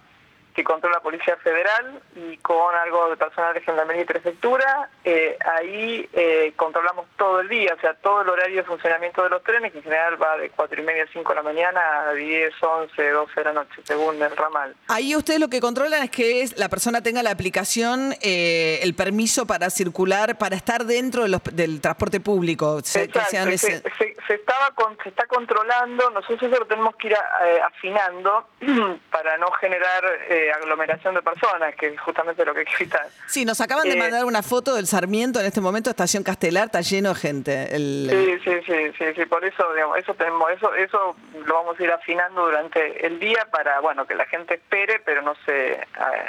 que 0.54 0.64
controla 0.64 0.96
la 0.96 1.02
Policía 1.02 1.36
Federal 1.36 2.00
y 2.16 2.36
con 2.38 2.74
algo 2.74 3.10
de 3.10 3.16
personal 3.16 3.54
de 3.54 3.60
Gendarmería 3.60 4.02
y 4.02 4.06
Prefectura. 4.06 4.90
eh, 5.04 5.36
ahí 5.56 6.08
eh, 6.12 6.52
controlamos 6.56 7.06
todo 7.16 7.40
el 7.40 7.48
día, 7.48 7.74
o 7.76 7.80
sea, 7.80 7.94
todo 7.94 8.22
el 8.22 8.28
horario 8.28 8.56
de 8.56 8.62
funcionamiento 8.64 9.22
de 9.22 9.30
los 9.30 9.42
trenes, 9.44 9.70
que 9.72 9.78
en 9.78 9.84
general 9.84 10.20
va 10.20 10.36
de 10.36 10.50
4 10.50 10.80
y 10.80 10.84
media 10.84 11.04
a 11.04 11.06
5 11.12 11.28
de 11.30 11.34
la 11.36 11.42
mañana 11.42 11.80
a 12.08 12.12
10, 12.12 12.52
11, 12.60 13.10
12 13.10 13.32
de 13.36 13.44
la 13.44 13.52
noche, 13.52 13.80
según 13.84 14.20
el 14.20 14.36
ramal. 14.36 14.74
Ahí 14.88 15.14
ustedes 15.14 15.38
lo 15.40 15.48
que 15.48 15.60
controlan 15.60 16.02
es 16.02 16.10
que 16.10 16.42
es- 16.42 16.58
la 16.58 16.68
persona 16.68 17.02
tenga 17.02 17.22
la 17.22 17.30
aplicación, 17.30 18.14
eh, 18.20 18.80
el 18.82 18.94
permiso 18.94 19.46
para 19.46 19.70
circular, 19.70 20.36
para 20.38 20.56
estar 20.56 20.84
dentro 20.84 21.22
de 21.22 21.28
los- 21.28 21.42
del 21.52 21.80
transporte 21.80 22.20
público. 22.20 22.80
se- 22.82 23.00
que 23.00 23.04
Exacto, 23.06 23.30
sean 23.30 23.48
se, 23.48 23.54
ese- 23.54 23.82
se- 23.98 24.16
se 24.26 24.34
estaba 24.34 24.70
con- 24.74 24.96
se 25.02 25.08
está 25.10 25.26
controlando, 25.26 26.10
nosotros 26.10 26.42
eso 26.42 26.58
lo 26.60 26.66
tenemos 26.66 26.96
que 26.96 27.08
ir 27.08 27.14
a- 27.14 27.48
eh, 27.48 27.60
afinando 27.62 28.48
para 29.10 29.36
no 29.38 29.50
generar 29.52 30.04
eh, 30.48 30.52
aglomeración 30.52 31.14
de 31.14 31.22
personas, 31.22 31.74
que 31.76 31.88
es 31.88 32.00
justamente 32.00 32.44
lo 32.44 32.54
que 32.54 32.60
hay 32.60 32.66
que 32.66 32.74
evitar. 32.84 33.06
Sí, 33.26 33.44
nos 33.44 33.60
acaban 33.60 33.84
de 33.88 33.94
Eh, 33.94 33.98
mandar 33.98 34.24
una 34.24 34.42
foto 34.42 34.74
del 34.74 34.86
Sarmiento 34.86 35.40
en 35.40 35.46
este 35.46 35.60
momento, 35.60 35.90
Estación 35.90 36.22
Castelar, 36.22 36.66
está 36.66 36.80
lleno 36.80 37.10
de 37.10 37.14
gente. 37.14 37.74
El- 37.76 38.08
Sí, 38.10 38.50
sí, 38.50 38.56
sí, 38.66 38.92
sí, 38.98 39.04
sí, 39.14 39.26
por 39.26 39.44
eso, 39.44 39.72
digamos, 39.74 39.98
eso 39.98 40.14
tenemos, 40.14 40.50
eso, 40.50 40.74
eso 40.74 41.16
lo 41.44 41.54
vamos 41.54 41.78
a 41.78 41.82
ir 41.82 41.92
afinando 41.92 42.44
durante 42.46 43.06
el 43.06 43.18
día 43.20 43.46
para, 43.50 43.80
bueno, 43.80 44.06
que 44.06 44.14
la 44.14 44.26
gente 44.26 44.54
espere, 44.54 45.00
pero 45.04 45.22
no 45.22 45.34
se 45.44 45.72
eh, 45.72 45.86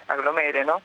aglomere, 0.08 0.66
¿no? 0.66 0.82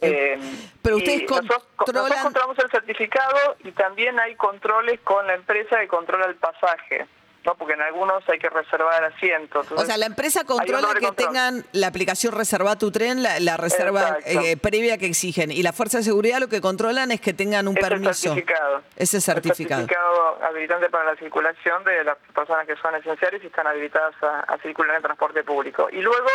Eh, 0.00 0.38
pero 0.80 0.96
y 0.96 1.00
ustedes 1.00 1.22
nosotros, 1.28 1.64
controlan- 1.76 1.94
nosotros 2.02 2.22
controlamos 2.22 2.58
el 2.60 2.70
certificado 2.70 3.56
y 3.64 3.72
también 3.72 4.18
hay 4.20 4.36
controles 4.36 5.00
con 5.00 5.26
la 5.26 5.34
empresa 5.34 5.80
que 5.80 5.88
controla 5.88 6.26
el 6.26 6.36
pasaje. 6.36 7.06
¿No? 7.44 7.54
Porque 7.54 7.74
en 7.74 7.82
algunos 7.82 8.28
hay 8.28 8.38
que 8.38 8.48
reservar 8.48 9.04
asientos. 9.04 9.70
O 9.72 9.84
sea, 9.84 9.96
la 9.96 10.06
empresa 10.06 10.44
controla 10.44 10.88
que 10.98 11.12
tengan 11.12 11.64
la 11.72 11.86
aplicación 11.88 12.34
Reserva 12.34 12.76
tu 12.76 12.90
tren, 12.90 13.22
la, 13.22 13.56
reserva 13.56 14.18
eh, 14.24 14.56
previa 14.56 14.98
que 14.98 15.06
exigen. 15.06 15.50
Y 15.50 15.62
la 15.62 15.72
Fuerza 15.72 15.98
de 15.98 16.04
Seguridad 16.04 16.38
lo 16.38 16.48
que 16.48 16.60
controlan 16.60 17.10
es 17.10 17.20
que 17.20 17.32
tengan 17.32 17.68
un 17.68 17.74
permiso. 17.74 18.34
Certificado. 18.34 18.82
Ese 18.96 19.20
certificado. 19.20 19.82
Ese 19.82 19.94
certificado 19.94 20.44
habilitante 20.44 20.88
para 20.90 21.12
la 21.12 21.16
circulación 21.16 21.84
de 21.84 22.04
las 22.04 22.18
personas 22.34 22.66
que 22.66 22.76
son 22.76 22.94
esenciales 22.94 23.42
y 23.42 23.46
están 23.46 23.66
habilitadas 23.66 24.14
a, 24.22 24.58
circular 24.62 24.96
en 24.96 25.02
transporte 25.02 25.42
público. 25.44 25.88
Y 25.90 26.00
luego 26.00 26.30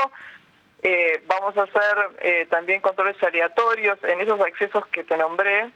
eh, 0.81 1.23
vamos 1.27 1.55
a 1.57 1.63
hacer 1.63 1.97
eh, 2.19 2.47
también 2.49 2.81
controles 2.81 3.21
aleatorios 3.21 3.97
en 4.03 4.21
esos 4.21 4.39
accesos 4.39 4.85
que 4.87 5.03
te 5.03 5.17
nombré 5.17 5.71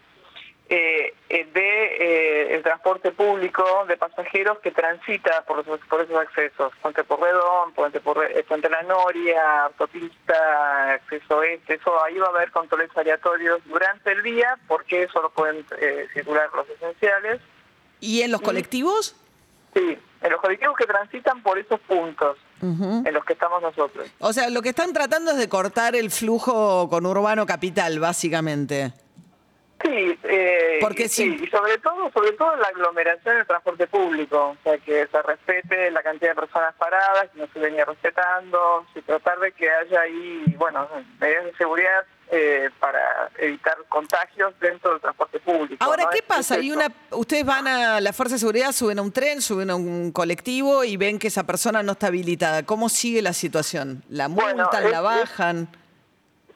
eh, 0.69 1.13
eh, 1.29 1.47
de 1.53 1.85
eh, 1.95 2.55
el 2.55 2.63
transporte 2.63 3.11
público 3.11 3.63
de 3.87 3.95
pasajeros 3.95 4.59
que 4.59 4.71
transita 4.71 5.45
por, 5.45 5.63
por 5.63 6.01
esos 6.01 6.17
accesos, 6.17 6.73
Puente 6.81 7.05
Porredón, 7.05 7.71
Puente, 7.73 7.99
eh, 7.99 8.43
Puente 8.45 8.69
La 8.69 8.81
Noria, 8.81 9.63
autopista, 9.65 10.93
acceso 10.93 11.41
este, 11.43 11.75
eso 11.75 12.03
ahí 12.03 12.17
va 12.17 12.27
a 12.27 12.29
haber 12.31 12.51
controles 12.51 12.89
aleatorios 12.97 13.61
durante 13.65 14.11
el 14.11 14.23
día 14.23 14.57
porque 14.67 15.07
solo 15.07 15.29
pueden 15.29 15.65
circular 16.13 16.49
los 16.53 16.69
esenciales. 16.69 17.39
¿Y 18.01 18.21
en 18.21 18.31
los 18.31 18.41
colectivos? 18.41 19.15
Sí, 19.73 19.97
en 20.21 20.31
los 20.31 20.41
colectivos 20.41 20.75
que 20.75 20.85
transitan 20.85 21.41
por 21.43 21.57
esos 21.57 21.79
puntos. 21.81 22.37
en 22.61 23.13
los 23.13 23.23
que 23.23 23.33
estamos 23.33 23.61
nosotros. 23.61 24.09
O 24.19 24.33
sea, 24.33 24.49
lo 24.49 24.61
que 24.61 24.69
están 24.69 24.91
tratando 24.91 25.31
es 25.31 25.37
de 25.37 25.47
cortar 25.47 25.95
el 25.95 26.11
flujo 26.11 26.89
con 26.89 27.05
Urbano 27.05 27.45
Capital, 27.45 27.99
básicamente. 27.99 28.93
Sí, 29.83 30.19
eh, 30.23 30.79
Porque 30.81 31.07
sí. 31.07 31.37
y 31.41 31.47
sobre 31.47 31.77
todo, 31.77 32.11
sobre 32.11 32.31
todo 32.31 32.55
la 32.55 32.67
aglomeración 32.67 33.37
del 33.37 33.45
transporte 33.45 33.85
público, 33.87 34.49
o 34.49 34.57
sea, 34.63 34.77
que 34.79 35.07
se 35.07 35.21
respete 35.21 35.91
la 35.91 36.01
cantidad 36.01 36.31
de 36.31 36.35
personas 36.35 36.73
paradas, 36.75 37.29
que 37.31 37.39
no 37.39 37.47
se 37.53 37.59
venía 37.59 37.85
respetando, 37.85 38.85
y 38.95 39.01
tratar 39.01 39.39
de 39.39 39.51
que 39.51 39.69
haya 39.69 40.01
ahí, 40.01 40.43
bueno, 40.57 40.87
medidas 41.19 41.45
de 41.45 41.55
seguridad 41.57 42.05
eh, 42.31 42.69
para 42.79 43.29
evitar 43.37 43.77
contagios 43.87 44.53
dentro 44.59 44.91
del 44.91 44.99
transporte 44.99 45.39
público. 45.39 45.83
Ahora, 45.83 46.09
¿qué 46.11 46.23
pasa? 46.23 46.55
Hay 46.55 46.71
una, 46.71 46.91
ustedes 47.11 47.45
van 47.45 47.67
a 47.67 48.01
la 48.01 48.13
fuerza 48.13 48.35
de 48.35 48.39
seguridad, 48.39 48.71
suben 48.71 48.99
a 48.99 49.01
un 49.03 49.11
tren, 49.11 49.41
suben 49.41 49.69
a 49.69 49.75
un 49.75 50.11
colectivo 50.11 50.83
y 50.83 50.97
ven 50.97 51.19
que 51.19 51.27
esa 51.27 51.45
persona 51.45 51.83
no 51.83 51.93
está 51.93 52.07
habilitada. 52.07 52.63
¿Cómo 52.63 52.89
sigue 52.89 53.21
la 53.21 53.33
situación? 53.33 54.03
¿La 54.09 54.27
multan, 54.27 54.91
la 54.91 55.01
bajan? 55.01 55.69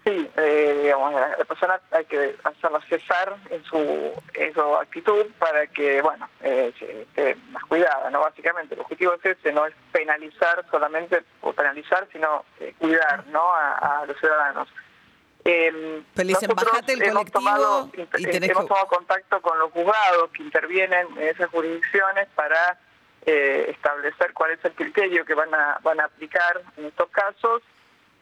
Sí, 0.04 0.30
eh, 0.36 0.80
digamos, 0.82 1.14
la 1.14 1.46
persona 1.46 1.80
hay 1.92 2.06
que 2.06 2.36
hacerla 2.44 2.82
cesar 2.90 3.36
en 3.52 3.64
su, 3.64 4.12
en 4.34 4.52
su 4.52 4.62
actitud 4.76 5.28
para 5.38 5.68
que, 5.68 6.02
bueno, 6.02 6.28
eh, 6.42 6.74
esté 6.80 7.36
más 7.52 7.64
cuidada, 7.66 8.10
¿no? 8.10 8.22
Básicamente, 8.22 8.74
el 8.74 8.82
objetivo 8.82 9.14
es 9.14 9.38
ese, 9.38 9.54
no 9.54 9.68
es 9.68 9.76
penalizar 9.92 10.66
solamente, 10.72 11.22
o 11.42 11.54
penalizar, 11.54 12.08
sino 12.12 12.46
eh, 12.60 12.74
cuidar, 12.80 13.28
¿no? 13.28 13.44
A, 13.54 14.04
los 14.08 14.18
ciudadanos. 14.18 14.68
Eh, 15.46 16.02
Pero 16.16 16.56
bajate 16.56 16.94
el 16.94 17.04
hemos 17.04 17.32
tomado, 17.32 17.92
y 17.96 18.46
hemos 18.46 18.68
tomado 18.68 18.88
contacto 18.88 19.40
con 19.40 19.60
los 19.60 19.72
juzgados 19.72 20.32
que 20.32 20.42
intervienen 20.42 21.08
en 21.18 21.28
esas 21.28 21.50
jurisdicciones 21.52 22.28
para 22.34 22.80
eh, 23.28 23.68
establecer 23.70 24.34
cuál 24.34 24.52
es 24.52 24.66
el 24.66 24.72
criterio 24.72 25.26
que 25.26 25.36
van 25.36 25.54
a, 25.54 25.80
van 25.84 26.00
a 26.00 26.06
aplicar 26.06 26.62
en 26.78 26.86
estos 26.86 27.10
casos 27.10 27.62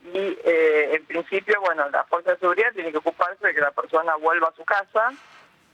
y 0.04 0.38
eh, 0.44 0.96
en 0.96 1.06
principio, 1.06 1.60
bueno, 1.62 1.90
la 1.90 2.04
fuerza 2.06 2.32
de 2.32 2.40
seguridad 2.40 2.72
tiene 2.74 2.92
que 2.92 2.98
ocuparse 3.00 3.46
de 3.46 3.54
que 3.54 3.62
la 3.62 3.72
persona 3.72 4.16
vuelva 4.16 4.48
a 4.48 4.54
su 4.56 4.64
casa 4.64 5.12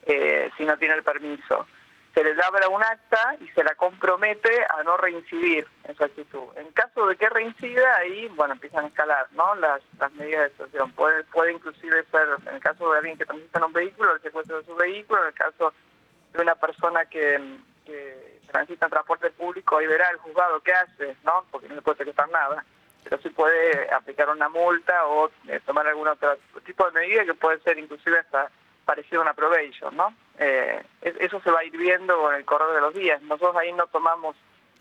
eh, 0.06 0.50
si 0.58 0.66
no 0.66 0.78
tiene 0.78 0.96
el 0.96 1.04
permiso. 1.04 1.68
Se 2.14 2.24
le 2.24 2.34
labra 2.34 2.70
un 2.70 2.82
acta 2.82 3.36
y 3.42 3.48
se 3.50 3.64
la 3.64 3.76
compromete 3.76 4.66
a 4.70 4.84
no 4.84 4.96
reincidir 4.98 5.68
en 5.84 5.96
su 5.96 6.04
actitud. 6.04 6.44
En 6.56 6.72
caso 6.72 7.08
de 7.08 7.18
que 7.18 7.30
reincida, 7.30 7.98
ahí, 7.98 8.28
bueno, 8.36 8.54
empiezan 8.54 8.86
a 8.86 8.88
escalar, 8.88 9.28
¿no? 9.34 9.54
Las, 9.56 9.82
las 10.00 10.12
medidas 10.14 10.42
de 10.42 10.48
extorsión. 10.48 10.92
Puede, 10.94 11.24
puede 11.26 11.54
inclusive 11.54 12.06
ser, 12.06 12.28
en 12.48 12.56
el 12.56 12.62
caso 12.62 12.90
de 12.92 13.00
alguien 13.00 13.18
que 13.18 13.26
transita 13.26 13.60
en 13.60 13.66
un 13.66 13.74
vehículo, 13.74 14.16
el 14.16 14.22
secuestro 14.22 14.58
de 14.58 14.66
su 14.66 14.76
vehículo, 14.76 15.22
en 15.22 15.28
el 15.28 15.34
caso 15.34 15.74
de 16.34 16.42
una 16.42 16.56
persona 16.56 17.06
que, 17.06 17.60
transita 18.48 18.86
en 18.86 18.92
transporte 18.92 19.30
público, 19.32 19.78
ahí 19.78 19.86
verá 19.86 20.10
el 20.12 20.18
juzgado 20.18 20.62
qué 20.62 20.72
hace, 20.72 21.18
¿no? 21.26 21.46
Porque 21.52 21.68
no 21.68 21.76
le 21.76 21.82
puede 21.82 21.98
secuestrar 21.98 22.30
nada 22.30 22.64
pero 23.06 23.22
sí 23.22 23.30
puede 23.30 23.88
aplicar 23.94 24.30
una 24.30 24.50
multa 24.50 25.06
o 25.06 25.30
eh, 25.48 25.62
tomar 25.64 25.88
algún 25.88 26.08
otro 26.08 26.38
tipo 26.66 26.86
de 26.86 27.00
medida 27.00 27.24
que 27.24 27.36
puede 27.36 27.60
ser 27.60 27.78
inclusive 27.78 28.18
hasta 28.20 28.50
parecido 28.84 29.22
a 29.22 29.26
una 29.26 29.34
probation, 29.34 29.96
¿no? 29.96 30.14
Eh, 30.40 30.84
eso 31.02 31.40
se 31.42 31.52
va 31.52 31.60
a 31.60 31.64
ir 31.64 31.78
viendo 31.78 32.18
con 32.18 32.34
el 32.34 32.44
correr 32.46 32.74
de 32.74 32.82
los 32.82 32.94
días. 32.94 33.22
Nosotros 33.22 33.56
ahí 33.58 33.72
no 33.74 33.86
tomamos... 33.88 34.36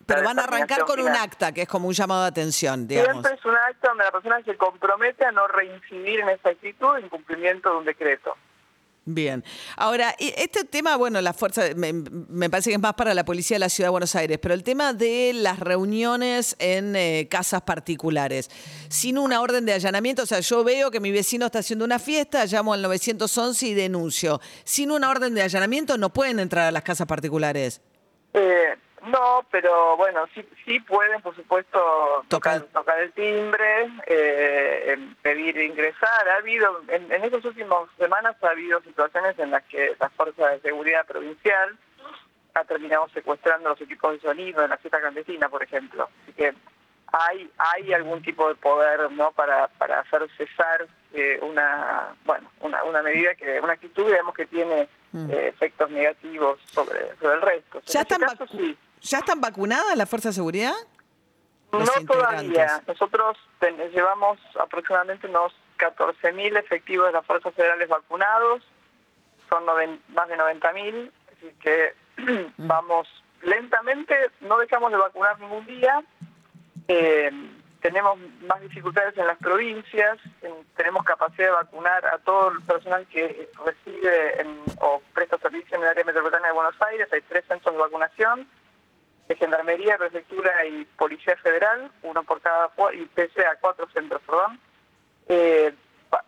Pero 0.06 0.22
van 0.22 0.38
a 0.38 0.44
arrancar 0.44 0.84
con 0.84 1.00
un 1.00 1.08
acta, 1.08 1.52
que 1.52 1.62
es 1.62 1.68
como 1.68 1.88
un 1.88 1.94
llamado 1.94 2.22
de 2.22 2.28
atención, 2.28 2.86
digamos. 2.86 3.12
Siempre 3.12 3.34
es 3.34 3.44
un 3.44 3.56
acta 3.56 3.88
donde 3.88 4.04
la 4.04 4.12
persona 4.12 4.42
se 4.42 4.56
compromete 4.56 5.24
a 5.24 5.32
no 5.32 5.46
reincidir 5.48 6.20
en 6.20 6.28
esa 6.30 6.50
actitud 6.50 6.98
en 6.98 7.08
cumplimiento 7.08 7.70
de 7.70 7.76
un 7.76 7.84
decreto. 7.84 8.36
Bien. 9.06 9.44
Ahora, 9.76 10.14
este 10.18 10.64
tema, 10.64 10.96
bueno, 10.96 11.20
la 11.20 11.34
fuerza, 11.34 11.62
me, 11.76 11.92
parece 12.48 12.70
que 12.70 12.76
es 12.76 12.80
más 12.80 12.94
para 12.94 13.12
la 13.12 13.24
policía 13.24 13.56
de 13.56 13.58
la 13.58 13.68
Ciudad 13.68 13.88
de 13.88 13.90
Buenos 13.90 14.14
Aires, 14.14 14.38
pero 14.40 14.54
el 14.54 14.62
tema 14.62 14.94
de 14.94 15.32
las 15.34 15.60
reuniones 15.60 16.56
en 16.58 16.96
eh, 16.96 17.28
casas 17.30 17.60
particulares, 17.62 18.50
sin 18.88 19.18
una 19.18 19.42
orden 19.42 19.66
de 19.66 19.74
allanamiento, 19.74 20.22
o 20.22 20.26
sea, 20.26 20.40
yo 20.40 20.64
veo 20.64 20.90
que 20.90 21.00
mi 21.00 21.10
vecino 21.10 21.44
está 21.46 21.58
haciendo 21.58 21.84
una 21.84 21.98
fiesta, 21.98 22.46
llamo 22.46 22.72
al 22.72 22.80
911 22.80 23.66
y 23.66 23.74
denuncio. 23.74 24.40
Sin 24.64 24.90
una 24.90 25.10
orden 25.10 25.34
de 25.34 25.42
allanamiento 25.42 25.98
no 25.98 26.10
pueden 26.10 26.40
entrar 26.40 26.66
a 26.66 26.70
las 26.70 26.82
casas 26.82 27.06
particulares. 27.06 27.82
Eh, 28.32 28.74
no, 29.06 29.44
pero 29.50 29.96
bueno, 29.96 30.26
sí, 30.34 30.46
sí 30.64 30.80
pueden, 30.80 31.20
por 31.22 31.34
supuesto, 31.34 32.24
tocar, 32.28 32.62
tocar 32.72 32.98
el 33.00 33.12
timbre, 33.12 33.90
eh, 34.06 34.98
pedir 35.22 35.56
ingresar. 35.58 36.28
Ha 36.28 36.36
habido, 36.36 36.82
en, 36.88 37.10
en 37.12 37.24
estas 37.24 37.44
últimas 37.44 37.88
semanas 37.98 38.36
ha 38.42 38.48
habido 38.48 38.80
situaciones 38.82 39.38
en 39.38 39.50
las 39.50 39.62
que 39.64 39.94
la 39.98 40.08
Fuerza 40.10 40.48
de 40.48 40.60
Seguridad 40.60 41.06
Provincial 41.06 41.78
ha 42.54 42.64
terminado 42.64 43.08
secuestrando 43.08 43.70
los 43.70 43.80
equipos 43.80 44.12
de 44.12 44.20
sonido 44.20 44.62
en 44.62 44.70
la 44.70 44.76
fiesta 44.76 45.00
clandestina, 45.00 45.48
por 45.48 45.62
ejemplo. 45.62 46.08
Así 46.22 46.32
que 46.32 46.54
hay 47.12 47.50
hay 47.58 47.92
algún 47.92 48.22
tipo 48.22 48.48
de 48.48 48.54
poder 48.56 49.10
no 49.12 49.30
para 49.32 49.68
para 49.68 50.00
hacer 50.00 50.26
cesar 50.36 50.86
eh, 51.12 51.38
una 51.42 52.14
bueno 52.24 52.50
una, 52.60 52.82
una 52.84 53.02
medida 53.02 53.34
que 53.34 53.60
una 53.60 53.74
actitud 53.74 54.06
digamos 54.06 54.34
que 54.34 54.46
tiene 54.46 54.88
mm. 55.12 55.30
eh, 55.30 55.48
efectos 55.48 55.90
negativos 55.90 56.60
sobre, 56.66 57.14
sobre 57.16 57.34
el 57.34 57.42
resto. 57.42 57.80
¿Ya 57.86 58.00
están, 58.00 58.20
sí. 58.50 58.76
¿Ya 59.04 59.18
están 59.18 59.40
vacunadas 59.40 59.96
la 59.96 60.06
fuerza 60.06 60.30
de 60.30 60.34
seguridad? 60.34 60.74
no 61.72 61.84
todavía. 62.06 62.82
Nosotros 62.86 63.36
llevamos 63.92 64.38
aproximadamente 64.58 65.26
unos 65.26 65.52
14.000 65.78 66.58
efectivos 66.58 67.08
de 67.08 67.12
las 67.12 67.26
fuerzas 67.26 67.52
federales 67.54 67.88
vacunados. 67.88 68.62
Son 69.48 69.64
más 69.66 70.28
de 70.28 70.36
90.000. 70.36 71.10
Así 71.32 71.54
que 71.60 71.94
mm. 72.16 72.66
vamos 72.66 73.08
lentamente. 73.42 74.14
No 74.40 74.58
dejamos 74.58 74.90
de 74.90 74.98
vacunar 74.98 75.38
ningún 75.38 75.66
día. 75.66 76.02
Eh, 76.88 77.30
tenemos 77.84 78.18
más 78.48 78.62
dificultades 78.62 79.14
en 79.18 79.26
las 79.26 79.36
provincias, 79.36 80.18
tenemos 80.74 81.04
capacidad 81.04 81.48
de 81.48 81.52
vacunar 81.52 82.06
a 82.06 82.16
todo 82.16 82.52
el 82.52 82.62
personal 82.62 83.06
que 83.08 83.50
reside 83.62 84.46
o 84.80 85.02
presta 85.12 85.36
servicio 85.36 85.76
en 85.76 85.82
el 85.82 85.90
área 85.90 86.02
metropolitana 86.02 86.46
de 86.46 86.54
Buenos 86.54 86.80
Aires, 86.80 87.12
hay 87.12 87.20
tres 87.28 87.44
centros 87.46 87.74
de 87.74 87.80
vacunación, 87.82 88.48
de 89.28 89.36
Gendarmería, 89.36 89.98
Prefectura 89.98 90.66
y 90.66 90.84
Policía 90.84 91.36
Federal, 91.36 91.90
uno 92.02 92.22
por 92.24 92.40
cada, 92.40 92.70
y 92.92 93.04
pese 93.06 93.44
a 93.46 93.56
cuatro 93.56 93.88
centros, 93.90 94.20
perdón. 94.26 94.60
Eh, 95.28 95.72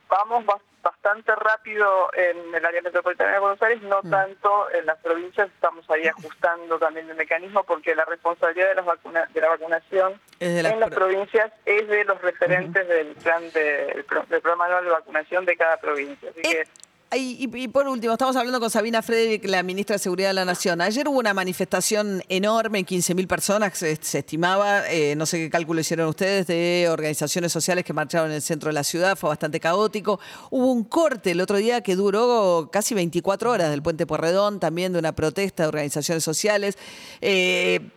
vamos 0.09 0.45
bastante 0.83 1.35
rápido 1.35 2.11
en 2.15 2.55
el 2.55 2.65
área 2.65 2.81
metropolitana 2.81 3.33
de 3.33 3.39
Buenos 3.41 3.63
Aires, 3.63 3.83
no 3.83 4.01
mm. 4.03 4.11
tanto 4.11 4.71
en 4.73 4.87
las 4.87 4.99
provincias, 4.99 5.49
estamos 5.49 5.89
ahí 5.91 6.07
ajustando 6.07 6.79
también 6.79 7.11
el 7.11 7.17
mecanismo 7.17 7.65
porque 7.65 7.95
la 7.95 8.05
responsabilidad 8.05 8.69
de, 8.69 8.75
las 8.77 8.85
vacuna, 8.85 9.29
de 9.33 9.41
la 9.41 9.49
vacunación 9.49 10.21
en 10.39 10.81
las 10.81 10.91
provincias 10.91 11.53
es 11.65 11.89
de 11.89 12.05
los 12.05 12.21
referentes 12.23 12.87
del 12.87 13.15
plan 13.17 13.43
de, 13.53 14.05
del, 14.29 14.41
programa 14.41 14.67
anual 14.67 14.85
de 14.85 14.91
vacunación 14.91 15.45
de 15.45 15.57
cada 15.57 15.77
provincia. 15.79 16.31
Así 16.31 16.41
eh, 16.41 16.65
que 16.65 16.86
y, 17.15 17.69
por 17.69 17.87
último, 17.87 18.15
estamos 18.15 18.35
hablando 18.35 18.59
con 18.59 18.69
Sabina 18.69 19.01
Frederick, 19.01 19.45
la 19.45 19.63
ministra 19.63 19.95
de 19.95 19.99
Seguridad 20.01 20.31
de 20.31 20.35
la 20.35 20.45
Nación. 20.45 20.81
Ayer 20.81 21.07
hubo 21.09 21.19
una 21.19 21.33
manifestación 21.33 22.23
enorme, 22.29 22.85
15.000 22.85 23.27
personas, 23.29 23.79
se, 23.79 23.93
estimaba, 23.93 24.91
eh, 24.91 25.15
no 25.15 25.25
sé 25.25 25.39
qué 25.39 25.49
cálculo 25.49 25.81
hicieron 25.81 26.09
ustedes, 26.09 26.49
de 26.49 26.89
organizaciones 26.91 27.53
sociales 27.53 27.85
que 27.85 27.93
marcharon 27.93 28.31
en 28.31 28.37
el 28.37 28.43
centro 28.43 28.69
de 28.69 28.75
la 28.75 28.83
ciudad, 28.83 29.17
fue 29.17 29.29
bastante 29.29 29.61
caótico. 29.61 30.19
Hubo 30.51 30.73
un 30.73 30.83
corte 30.83 31.31
el 31.31 31.41
otro 31.41 31.59
día 31.59 31.81
que 31.81 31.95
duró 31.95 32.71
casi 32.73 32.95
24 32.95 33.53
horas 33.53 33.71
del 33.71 33.83
Puente 33.83 34.05
Porredón, 34.05 34.59
también 34.59 34.93
de 34.93 34.99
una 34.99 35.15
protesta 35.15 35.63
de 35.63 35.69
organizaciones 35.69 36.25
sociales. 36.25 36.77
Eh, 37.21 37.89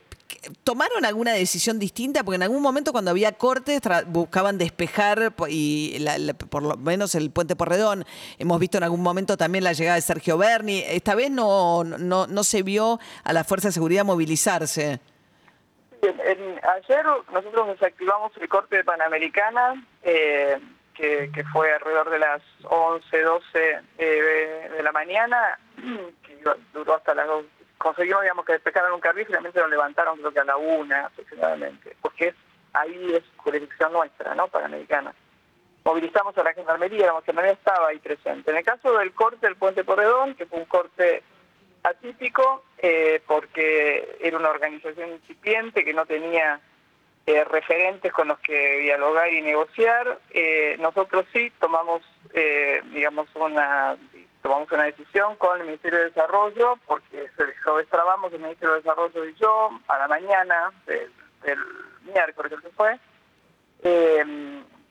¿Tomaron 0.63 1.05
alguna 1.05 1.33
decisión 1.33 1.79
distinta? 1.79 2.23
Porque 2.23 2.35
en 2.35 2.43
algún 2.43 2.61
momento 2.61 2.91
cuando 2.91 3.11
había 3.11 3.31
cortes 3.33 3.81
buscaban 4.07 4.57
despejar 4.57 5.33
y 5.49 6.05
por 6.49 6.63
lo 6.63 6.77
menos 6.77 7.15
el 7.15 7.31
puente 7.31 7.55
Porredón. 7.55 8.05
Hemos 8.37 8.59
visto 8.59 8.77
en 8.77 8.83
algún 8.83 9.01
momento 9.01 9.37
también 9.37 9.63
la 9.63 9.73
llegada 9.73 9.95
de 9.95 10.01
Sergio 10.01 10.37
Berni. 10.37 10.83
Esta 10.87 11.15
vez 11.15 11.31
no, 11.31 11.83
no, 11.83 12.27
no 12.27 12.43
se 12.43 12.63
vio 12.63 12.99
a 13.23 13.33
la 13.33 13.43
Fuerza 13.43 13.69
de 13.69 13.71
Seguridad 13.73 14.05
movilizarse. 14.05 14.99
ayer 16.01 17.05
nosotros 17.33 17.67
desactivamos 17.69 18.31
el 18.37 18.47
corte 18.47 18.77
de 18.77 18.83
Panamericana, 18.83 19.83
eh, 20.03 20.59
que, 20.93 21.43
fue 21.53 21.73
alrededor 21.73 22.09
de 22.09 22.19
las 22.19 22.41
11, 22.63 23.21
12 23.21 23.79
eh, 23.97 24.69
de 24.75 24.83
la 24.83 24.91
mañana, 24.91 25.57
que 26.23 26.37
duró 26.73 26.95
hasta 26.95 27.15
las 27.15 27.27
2. 27.27 27.45
Conseguimos 27.79 28.21
digamos, 28.21 28.45
que 28.45 28.53
despejaran 28.53 28.93
un 28.93 28.99
carril 28.99 29.23
y 29.23 29.25
finalmente 29.27 29.59
lo 29.59 29.67
levantaron 29.67 30.17
creo 30.19 30.31
que 30.31 30.39
a 30.39 30.43
la 30.43 30.57
una 30.57 31.05
aproximadamente, 31.05 31.95
porque 32.01 32.35
ahí 32.73 33.13
es 33.13 33.23
jurisdicción 33.37 33.93
nuestra, 33.93 34.35
¿no? 34.35 34.47
Panamericana. 34.49 35.13
Movilizamos 35.85 36.37
a 36.37 36.43
la 36.43 36.53
gendarmería, 36.53 37.07
la 37.07 37.21
gendarmería 37.21 37.53
estaba 37.53 37.87
ahí 37.87 37.99
presente. 37.99 38.51
En 38.51 38.57
el 38.57 38.65
caso 38.65 38.97
del 38.97 39.13
corte 39.13 39.47
del 39.47 39.55
puente 39.55 39.85
Porredón, 39.85 40.35
que 40.35 40.45
fue 40.45 40.59
un 40.59 40.65
corte 40.65 41.23
atípico, 41.83 42.65
eh, 42.77 43.21
porque 43.25 44.17
era 44.19 44.37
una 44.37 44.49
organización 44.49 45.11
incipiente 45.11 45.85
que 45.85 45.93
no 45.93 46.05
tenía 46.05 46.59
eh, 47.25 47.43
referentes 47.45 48.11
con 48.11 48.27
los 48.27 48.39
que 48.39 48.79
dialogar 48.79 49.31
y 49.31 49.41
negociar. 49.41 50.19
Eh, 50.31 50.75
nosotros 50.79 51.25
sí 51.31 51.51
tomamos, 51.59 52.01
digamos, 52.91 53.27
una 53.35 53.97
tomamos 54.41 54.71
una 54.71 54.83
decisión 54.83 55.35
con 55.35 55.59
el 55.59 55.67
Ministerio 55.67 55.99
de 55.99 56.05
Desarrollo, 56.05 56.77
porque 56.85 57.29
lo 57.65 57.77
destrabamos 57.77 58.33
el 58.33 58.39
Ministerio 58.39 58.75
de 58.75 58.81
Desarrollo 58.81 59.25
y 59.25 59.33
yo 59.35 59.69
a 59.87 59.97
la 59.99 60.07
mañana 60.07 60.71
del, 60.85 61.11
miércoles 62.03 62.53
que 62.61 62.69
fue, 62.69 62.99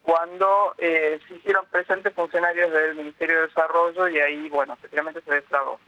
cuando 0.02 0.74
se 0.78 1.34
hicieron 1.34 1.66
presentes 1.66 2.14
funcionarios 2.14 2.72
del 2.72 2.94
Ministerio 2.94 3.36
de 3.36 3.46
Desarrollo 3.48 4.08
y 4.08 4.18
ahí, 4.20 4.48
bueno, 4.48 4.74
efectivamente 4.74 5.20
se 5.22 5.34
destrabó 5.34 5.78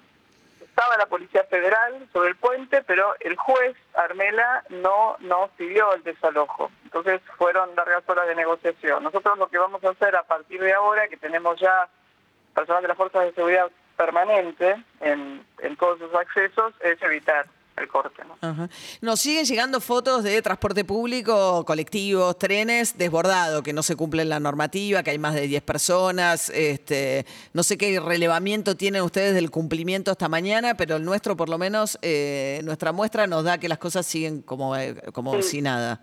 estaba 0.81 0.97
la 0.97 1.07
Policía 1.07 1.45
Federal 1.45 2.09
sobre 2.13 2.31
el 2.31 2.37
puente, 2.37 2.83
pero 2.83 3.15
el 3.21 3.37
juez 3.37 3.77
Armela 3.95 4.65
no 4.71 5.17
nos 5.21 5.51
pidió 5.51 5.93
el 5.93 6.03
desalojo. 6.03 6.71
Entonces 6.85 7.21
fueron 7.37 7.75
largas 7.77 8.09
horas 8.09 8.27
de 8.27 8.35
negociación. 8.35 9.03
Nosotros 9.03 9.37
lo 9.37 9.49
que 9.49 9.59
vamos 9.59 9.85
a 9.85 9.91
hacer 9.91 10.17
a 10.17 10.23
partir 10.23 10.61
de 10.61 10.73
ahora, 10.73 11.09
que 11.09 11.19
tenemos 11.19 11.61
ya 11.61 11.89
personal 12.55 12.83
de 12.83 12.89
las 12.89 12.97
fuerzas 12.97 13.25
de 13.25 13.33
seguridad 13.35 13.71
permanente 13.97 14.83
en, 15.01 15.45
en 15.59 15.77
todos 15.77 15.99
sus 15.99 16.15
accesos, 16.15 16.73
es 16.81 17.01
evitar 17.03 17.47
el 17.81 17.89
corte. 17.89 18.23
¿no? 18.25 18.69
Nos 19.01 19.21
siguen 19.21 19.45
llegando 19.45 19.81
fotos 19.81 20.23
de 20.23 20.41
transporte 20.43 20.85
público, 20.85 21.65
colectivos, 21.65 22.39
trenes 22.39 22.97
desbordado, 22.97 23.63
que 23.63 23.73
no 23.73 23.83
se 23.83 23.97
cumple 23.97 24.25
la 24.25 24.41
normativa, 24.41 25.03
que 25.03 25.11
hay 25.11 25.19
más 25.19 25.35
de 25.35 25.47
10 25.47 25.63
personas. 25.63 26.51
Este, 26.51 27.27
no 27.53 27.63
sé 27.63 27.77
qué 27.79 27.99
relevamiento 28.01 28.77
tienen 28.77 29.03
ustedes 29.03 29.35
del 29.35 29.51
cumplimiento 29.51 30.13
esta 30.13 30.29
mañana, 30.29 30.77
pero 30.77 30.97
el 30.97 31.05
nuestro, 31.05 31.37
por 31.37 31.49
lo 31.49 31.59
menos, 31.59 31.99
eh, 32.03 32.61
nuestra 32.65 32.93
muestra 32.93 33.27
nos 33.27 33.45
da 33.45 33.59
que 33.59 33.69
las 33.69 33.79
cosas 33.79 34.07
siguen 34.07 34.43
como, 34.43 34.77
eh, 34.77 34.95
como 35.13 35.41
si 35.43 35.63
nada. 35.63 36.01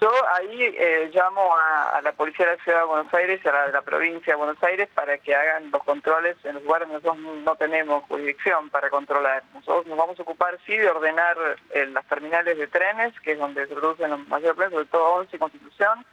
Yo 0.00 0.10
ahí 0.34 0.62
eh, 0.62 1.10
llamo 1.12 1.54
a, 1.54 2.00
la 2.00 2.12
Policía 2.12 2.46
de 2.46 2.56
la 2.56 2.64
Ciudad 2.64 2.78
de 2.80 2.86
Buenos 2.86 3.12
Aires 3.12 3.38
y 3.44 3.48
a 3.48 3.52
la 3.52 3.66
de 3.66 3.72
la 3.72 3.82
provincia 3.82 4.32
de 4.32 4.38
Buenos 4.38 4.62
Aires 4.62 4.88
para 4.94 5.18
que 5.18 5.34
hagan 5.34 5.70
los 5.70 5.84
controles 5.84 6.38
en 6.44 6.54
los 6.54 6.64
lugares 6.64 6.88
donde 6.88 7.06
nosotros 7.06 7.44
no 7.44 7.56
tenemos 7.56 8.04
jurisdicción 8.04 8.70
para 8.70 8.88
controlar. 8.88 9.42
Nosotros 9.52 9.86
nos 9.86 9.98
vamos 9.98 10.18
a 10.18 10.22
ocupar, 10.22 10.58
sí, 10.64 10.74
de 10.74 10.88
ordenar 10.88 11.36
eh, 11.74 11.84
las 11.84 12.06
terminales 12.06 12.56
de 12.56 12.66
trenes, 12.68 13.12
que 13.20 13.32
es 13.32 13.38
donde 13.38 13.66
se 13.66 13.74
producen 13.74 14.10
los 14.10 14.26
mayores 14.26 14.56
problemas, 14.56 14.72
sobre 14.72 14.86
todo 14.86 15.14
11 15.16 15.36
y 15.36 15.38
Constitución, 15.38 16.06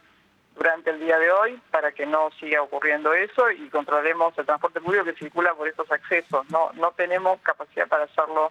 durante 0.54 0.90
el 0.90 1.00
día 1.00 1.18
de 1.18 1.32
hoy, 1.32 1.58
para 1.70 1.92
que 1.92 2.04
no 2.04 2.30
siga 2.38 2.60
ocurriendo 2.60 3.14
eso 3.14 3.50
y 3.50 3.70
controlemos 3.70 4.36
el 4.36 4.44
transporte 4.44 4.82
público 4.82 5.04
que 5.04 5.14
circula 5.14 5.54
por 5.54 5.66
estos 5.66 5.90
accesos. 5.90 6.44
No, 6.50 6.72
no 6.74 6.92
tenemos 6.92 7.40
capacidad 7.40 7.88
para 7.88 8.04
hacerlo 8.04 8.50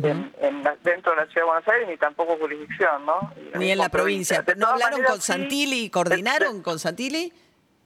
en, 0.00 0.62
dentro 0.82 1.12
de 1.12 1.16
la 1.16 1.26
Ciudad 1.26 1.42
de 1.42 1.44
Buenos 1.44 1.68
Aires 1.68 1.88
ni 1.88 1.96
tampoco 1.96 2.36
jurisdicción, 2.38 3.04
¿no? 3.04 3.32
Ni 3.58 3.70
en 3.70 3.78
la 3.78 3.88
provincia. 3.88 4.44
¿No 4.56 4.68
hablaron 4.68 5.02
con 5.02 5.20
Santilli 5.20 5.90
coordinaron 5.90 6.62
con 6.62 6.78
Santilli? 6.78 7.32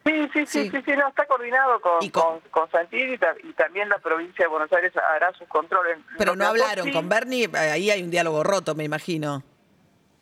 Sí, 0.04 0.28
sí, 0.32 0.46
sí, 0.46 0.70
sí, 0.70 0.82
sí, 0.86 0.92
no, 0.92 1.08
está 1.08 1.26
coordinado 1.26 1.80
con, 1.80 2.40
con, 2.50 2.70
Santilli 2.70 3.18
y, 3.42 3.52
también 3.54 3.88
la 3.88 3.98
provincia 3.98 4.44
de 4.44 4.48
Buenos 4.48 4.72
Aires 4.72 4.92
hará 4.96 5.32
sus 5.32 5.48
controles. 5.48 5.98
Pero 6.16 6.36
no 6.36 6.46
hablaron 6.46 6.92
con 6.92 7.08
Bernie, 7.08 7.50
ahí 7.54 7.90
hay 7.90 8.04
un 8.04 8.10
diálogo 8.10 8.44
roto, 8.44 8.76
me 8.76 8.84
imagino. 8.84 9.42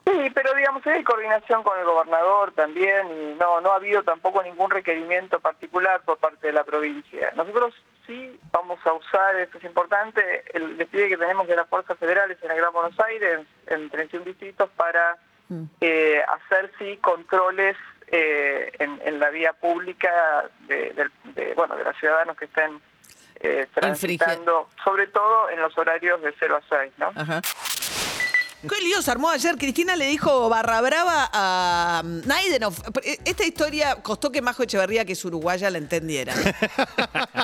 Sí, 0.07 0.31
pero 0.35 0.55
digamos, 0.55 0.87
hay 0.87 1.05
coordinación 1.05 1.63
con 1.63 1.79
el 1.79 1.85
gobernador 1.85 2.53
también 2.53 3.09
y 3.09 3.35
no, 3.35 3.61
no 3.61 3.73
ha 3.73 3.77
habido 3.77 4.03
tampoco 4.03 4.43
ningún 4.43 4.71
requerimiento 4.71 5.41
particular 5.41 6.03
por 6.03 6.17
parte 6.17 6.47
de 6.47 6.53
la 6.55 6.65
provincia. 6.65 7.33
Nosotros 7.37 7.75
sí 8.07 8.39
vamos 8.53 8.79
a 8.85 8.93
usar, 8.93 9.37
esto 9.37 9.59
es 9.59 9.65
importante, 9.65 10.45
el 10.53 10.77
despliegue 10.77 11.11
que 11.11 11.17
tenemos 11.17 11.47
de 11.47 11.57
las 11.57 11.69
fuerzas 11.69 11.99
federales 11.99 12.39
en 12.43 12.51
el 12.51 12.57
Gran 12.57 12.73
Buenos 12.73 12.99
Aires, 13.01 13.47
en 13.67 13.91
31 13.91 14.25
distritos, 14.25 14.71
para 14.77 15.17
mm. 15.49 15.65
eh, 15.81 16.23
hacer 16.27 16.71
sí 16.79 16.99
controles 16.99 17.77
eh, 18.09 18.73
en, 18.79 19.19
la 19.19 19.31
vía 19.31 19.53
pública 19.55 20.49
de, 20.69 21.11
bueno, 21.57 21.77
de 21.77 21.85
los 21.85 21.97
ciudadanos 21.99 22.37
que 22.37 22.45
estén 22.45 22.81
eh, 23.41 23.67
transitando, 23.73 24.69
sobre 24.85 25.07
todo 25.09 25.51
en 25.51 25.61
los 25.61 25.77
horarios 25.77 26.21
de 26.23 26.35
0 26.39 26.57
a 26.57 26.77
6, 26.79 26.93
¿no? 26.99 27.13
Ajá. 27.17 27.41
¿Qué 28.69 28.81
lío 28.81 29.03
se 29.03 29.11
armó 29.11 29.29
ayer? 29.29 29.57
Cristina 29.57 29.95
le 29.95 30.07
dijo 30.07 30.49
barra 30.49 30.81
brava 30.81 31.29
a 31.33 32.03
um, 32.03 32.23
Naidenov. 32.25 32.75
E, 33.03 33.19
esta 33.25 33.45
historia 33.45 34.03
costó 34.03 34.33
que 34.33 34.41
Majo 34.41 34.63
Echeverría, 34.63 35.05
que 35.05 35.13
es 35.13 35.25
uruguaya, 35.25 35.69
la 35.71 35.79
entendiera. 35.79 36.35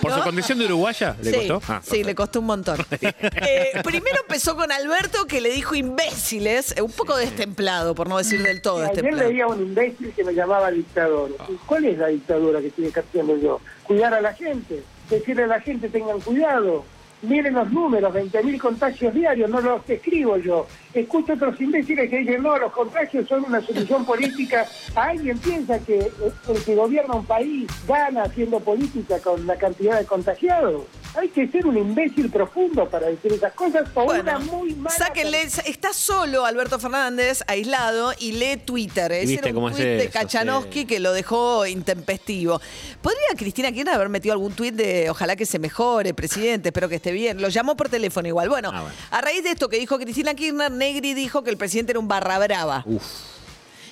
¿Por 0.00 0.12
su 0.12 0.20
condición 0.22 0.58
de 0.58 0.66
uruguaya 0.66 1.16
le 1.22 1.30
sí, 1.30 1.48
costó? 1.48 1.72
Ah, 1.72 1.80
sí, 1.82 2.02
le 2.04 2.14
costó 2.14 2.40
un 2.40 2.46
montón. 2.46 2.78
Eh, 3.44 3.80
primero 3.84 4.18
empezó 4.22 4.56
con 4.56 4.70
Alberto, 4.70 5.26
que 5.26 5.40
le 5.40 5.50
dijo 5.50 5.74
imbéciles, 5.74 6.74
un 6.80 6.90
poco 6.92 7.16
destemplado, 7.16 7.94
por 7.94 8.08
no 8.08 8.18
decir 8.18 8.42
del 8.42 8.62
todo 8.62 8.78
Ayer 8.78 8.90
destemplado. 8.90 9.28
leía 9.28 9.46
un 9.46 9.60
imbécil 9.60 10.12
que 10.12 10.24
me 10.24 10.34
llamaba 10.34 10.70
dictador. 10.70 11.36
¿Cuál 11.66 11.84
es 11.86 11.98
la 11.98 12.08
dictadura 12.08 12.60
que 12.60 12.68
estoy 12.68 12.92
haciendo 12.94 13.36
yo? 13.36 13.60
Cuidar 13.84 14.14
a 14.14 14.20
la 14.20 14.32
gente, 14.34 14.82
decirle 15.10 15.44
a 15.44 15.46
la 15.46 15.60
gente 15.60 15.88
tengan 15.88 16.20
cuidado 16.20 16.84
miren 17.22 17.54
los 17.54 17.70
números, 17.70 18.12
20.000 18.12 18.58
contagios 18.60 19.14
diarios, 19.14 19.48
no 19.50 19.60
los 19.60 19.88
escribo 19.88 20.36
yo. 20.36 20.66
Escucho 20.92 21.34
otros 21.34 21.60
imbéciles 21.60 22.10
que 22.10 22.18
dicen, 22.18 22.42
no, 22.42 22.56
los 22.58 22.72
contagios 22.72 23.28
son 23.28 23.44
una 23.44 23.60
solución 23.60 24.04
política. 24.04 24.66
¿Alguien 24.94 25.38
piensa 25.38 25.78
que 25.78 26.10
el 26.48 26.64
que 26.64 26.74
gobierna 26.74 27.14
un 27.14 27.26
país 27.26 27.70
gana 27.86 28.24
haciendo 28.24 28.60
política 28.60 29.18
con 29.20 29.46
la 29.46 29.56
cantidad 29.56 29.98
de 29.98 30.06
contagiados? 30.06 30.82
Hay 31.14 31.28
que 31.28 31.46
ser 31.48 31.66
un 31.66 31.76
imbécil 31.76 32.30
profundo 32.30 32.88
para 32.88 33.08
decir 33.08 33.32
esas 33.32 33.52
cosas 33.52 33.86
o 33.94 34.04
una 34.04 34.38
muy 34.38 34.74
mala. 34.74 34.96
Sáquenle, 34.96 35.42
está 35.42 35.92
solo 35.92 36.46
Alberto 36.46 36.78
Fernández, 36.78 37.42
aislado, 37.46 38.12
y 38.18 38.32
lee 38.32 38.56
Twitter. 38.56 39.12
Es 39.12 39.28
un 39.30 39.72
tweet 39.72 39.98
de 39.98 40.08
Kachanowski 40.08 40.86
que 40.86 41.00
lo 41.00 41.12
dejó 41.12 41.66
intempestivo. 41.66 42.60
¿Podría 43.02 43.28
Cristina 43.36 43.70
Kirchner 43.72 43.94
haber 43.94 44.08
metido 44.08 44.32
algún 44.32 44.52
tweet 44.52 44.72
de 44.72 45.10
ojalá 45.10 45.36
que 45.36 45.44
se 45.44 45.58
mejore, 45.58 46.14
presidente, 46.14 46.70
espero 46.70 46.88
que 46.88 46.96
esté 46.96 47.12
bien? 47.12 47.42
Lo 47.42 47.48
llamó 47.48 47.76
por 47.76 47.90
teléfono 47.90 48.26
igual. 48.26 48.48
Bueno, 48.48 48.70
ah, 48.72 48.90
a 49.10 49.20
raíz 49.20 49.44
de 49.44 49.50
esto 49.50 49.68
que 49.68 49.78
dijo 49.78 49.98
Cristina 49.98 50.34
Kirchner, 50.34 50.72
Negri 50.72 51.12
dijo 51.12 51.44
que 51.44 51.50
el 51.50 51.58
presidente 51.58 51.92
era 51.92 52.00
un 52.00 52.08
barra 52.08 52.38
brava. 52.38 52.84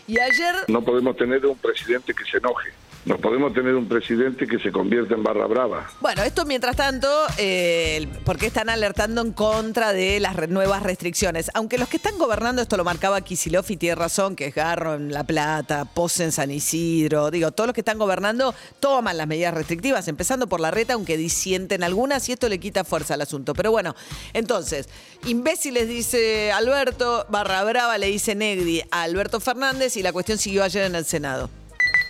Y 0.07 0.19
ayer. 0.19 0.55
No 0.69 0.83
podemos 0.83 1.17
tener 1.17 1.45
un 1.45 1.59
presidente 1.59 2.15
que 2.15 2.25
se 2.25 2.39
enoje. 2.39 2.80
No 3.07 3.17
podemos 3.17 3.55
tener 3.55 3.75
un 3.75 3.89
presidente 3.89 4.47
que 4.47 4.59
se 4.59 4.71
convierta 4.71 5.15
en 5.15 5.23
barra 5.23 5.47
brava. 5.47 5.91
Bueno, 6.01 6.23
esto 6.23 6.45
mientras 6.45 6.77
tanto, 6.77 7.09
eh, 7.39 8.07
porque 8.27 8.47
están 8.47 8.69
alertando 8.69 9.23
en 9.23 9.33
contra 9.33 9.95
de 9.95 10.21
las 10.21 10.49
nuevas 10.51 10.83
restricciones. 10.83 11.51
Aunque 11.55 11.79
los 11.79 11.89
que 11.89 11.97
están 11.97 12.19
gobernando, 12.19 12.61
esto 12.61 12.77
lo 12.77 12.85
marcaba 12.85 13.23
Kisilov 13.23 13.65
y 13.71 13.79
tiene 13.79 13.95
razón, 13.95 14.37
que 14.37 14.47
es 14.47 14.55
Garro 14.55 14.95
en 14.97 15.15
La 15.15 15.25
Plata, 15.25 15.87
Pose 15.87 16.25
en 16.25 16.33
San 16.33 16.51
Isidro, 16.51 17.31
digo, 17.31 17.53
todos 17.53 17.69
los 17.69 17.75
que 17.75 17.81
están 17.81 17.99
gobernando 17.99 18.55
toman 18.81 19.17
las 19.17 19.27
medidas 19.27 19.55
restrictivas, 19.55 20.07
empezando 20.07 20.47
por 20.47 20.61
la 20.61 20.71
reta, 20.71 20.93
aunque 20.93 21.17
disienten 21.17 21.83
algunas 21.83 22.29
y 22.29 22.33
esto 22.33 22.51
le 22.51 22.61
quita 22.61 22.85
fuerza 22.85 23.15
al 23.15 23.23
asunto. 23.23 23.55
Pero 23.55 23.71
bueno, 23.71 23.95
entonces, 24.35 24.91
imbéciles 25.25 25.89
dice 25.89 26.53
Alberto, 26.53 27.25
barra 27.31 27.65
brava 27.65 27.97
le 27.97 28.09
dice 28.09 28.35
Negri 28.35 28.83
a 28.91 29.03
Alberto 29.03 29.41
Fernández 29.41 29.97
y 29.97 30.03
la 30.03 30.13
cuestión 30.13 30.37
siguió 30.37 30.63
ayer 30.63 30.85
en 30.85 30.95
el 30.95 31.07
Senado. 31.07 31.49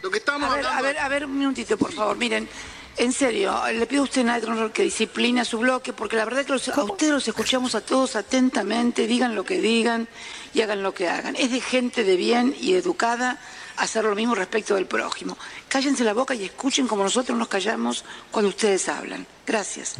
Lo 0.02 0.10
que 0.10 0.18
estamos 0.18 0.50
a 0.50 0.56
ver, 0.56 0.66
a 0.66 0.82
ver, 0.82 0.98
a 0.98 1.08
ver, 1.08 1.24
un 1.26 1.38
minutito, 1.38 1.76
por 1.76 1.92
favor. 1.92 2.16
Miren, 2.16 2.48
en 2.96 3.12
serio, 3.12 3.62
le 3.72 3.86
pido 3.86 4.02
a 4.02 4.04
usted, 4.04 4.24
Nightcrawler, 4.24 4.72
que 4.72 4.82
discipline 4.82 5.38
a 5.38 5.44
su 5.44 5.58
bloque, 5.58 5.92
porque 5.92 6.16
la 6.16 6.24
verdad 6.24 6.40
es 6.40 6.62
que 6.62 6.70
a 6.72 6.84
ustedes 6.84 7.12
los 7.12 7.28
escuchamos 7.28 7.74
a 7.74 7.80
todos 7.80 8.16
atentamente, 8.16 9.06
digan 9.06 9.34
lo 9.34 9.44
que 9.44 9.60
digan 9.60 10.08
y 10.52 10.60
hagan 10.60 10.82
lo 10.82 10.92
que 10.92 11.08
hagan. 11.08 11.36
Es 11.36 11.50
de 11.50 11.60
gente 11.60 12.04
de 12.04 12.16
bien 12.16 12.54
y 12.60 12.74
educada 12.74 13.40
hacer 13.76 14.04
lo 14.04 14.14
mismo 14.14 14.34
respecto 14.34 14.74
del 14.74 14.86
prójimo. 14.86 15.38
Cállense 15.68 16.04
la 16.04 16.12
boca 16.12 16.34
y 16.34 16.44
escuchen 16.44 16.86
como 16.86 17.02
nosotros 17.02 17.38
nos 17.38 17.48
callamos 17.48 18.04
cuando 18.30 18.50
ustedes 18.50 18.88
hablan. 18.88 19.26
Gracias. 19.46 19.96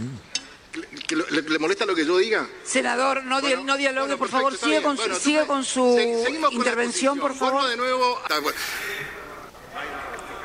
le, 1.30 1.58
molesta 1.58 1.86
lo 1.86 1.94
que 1.94 2.04
yo 2.04 2.18
diga? 2.18 2.46
Senador, 2.64 3.24
no, 3.24 3.40
no 3.40 3.76
dialogue, 3.76 4.16
por 4.16 4.28
favor. 4.28 4.56
Siga 4.56 4.82
con, 4.82 4.98
con, 5.46 5.64
su 5.64 5.98
intervención, 6.52 7.18
por 7.18 7.34
favor. 7.34 7.68
de 7.68 7.76
nuevo. 7.76 8.18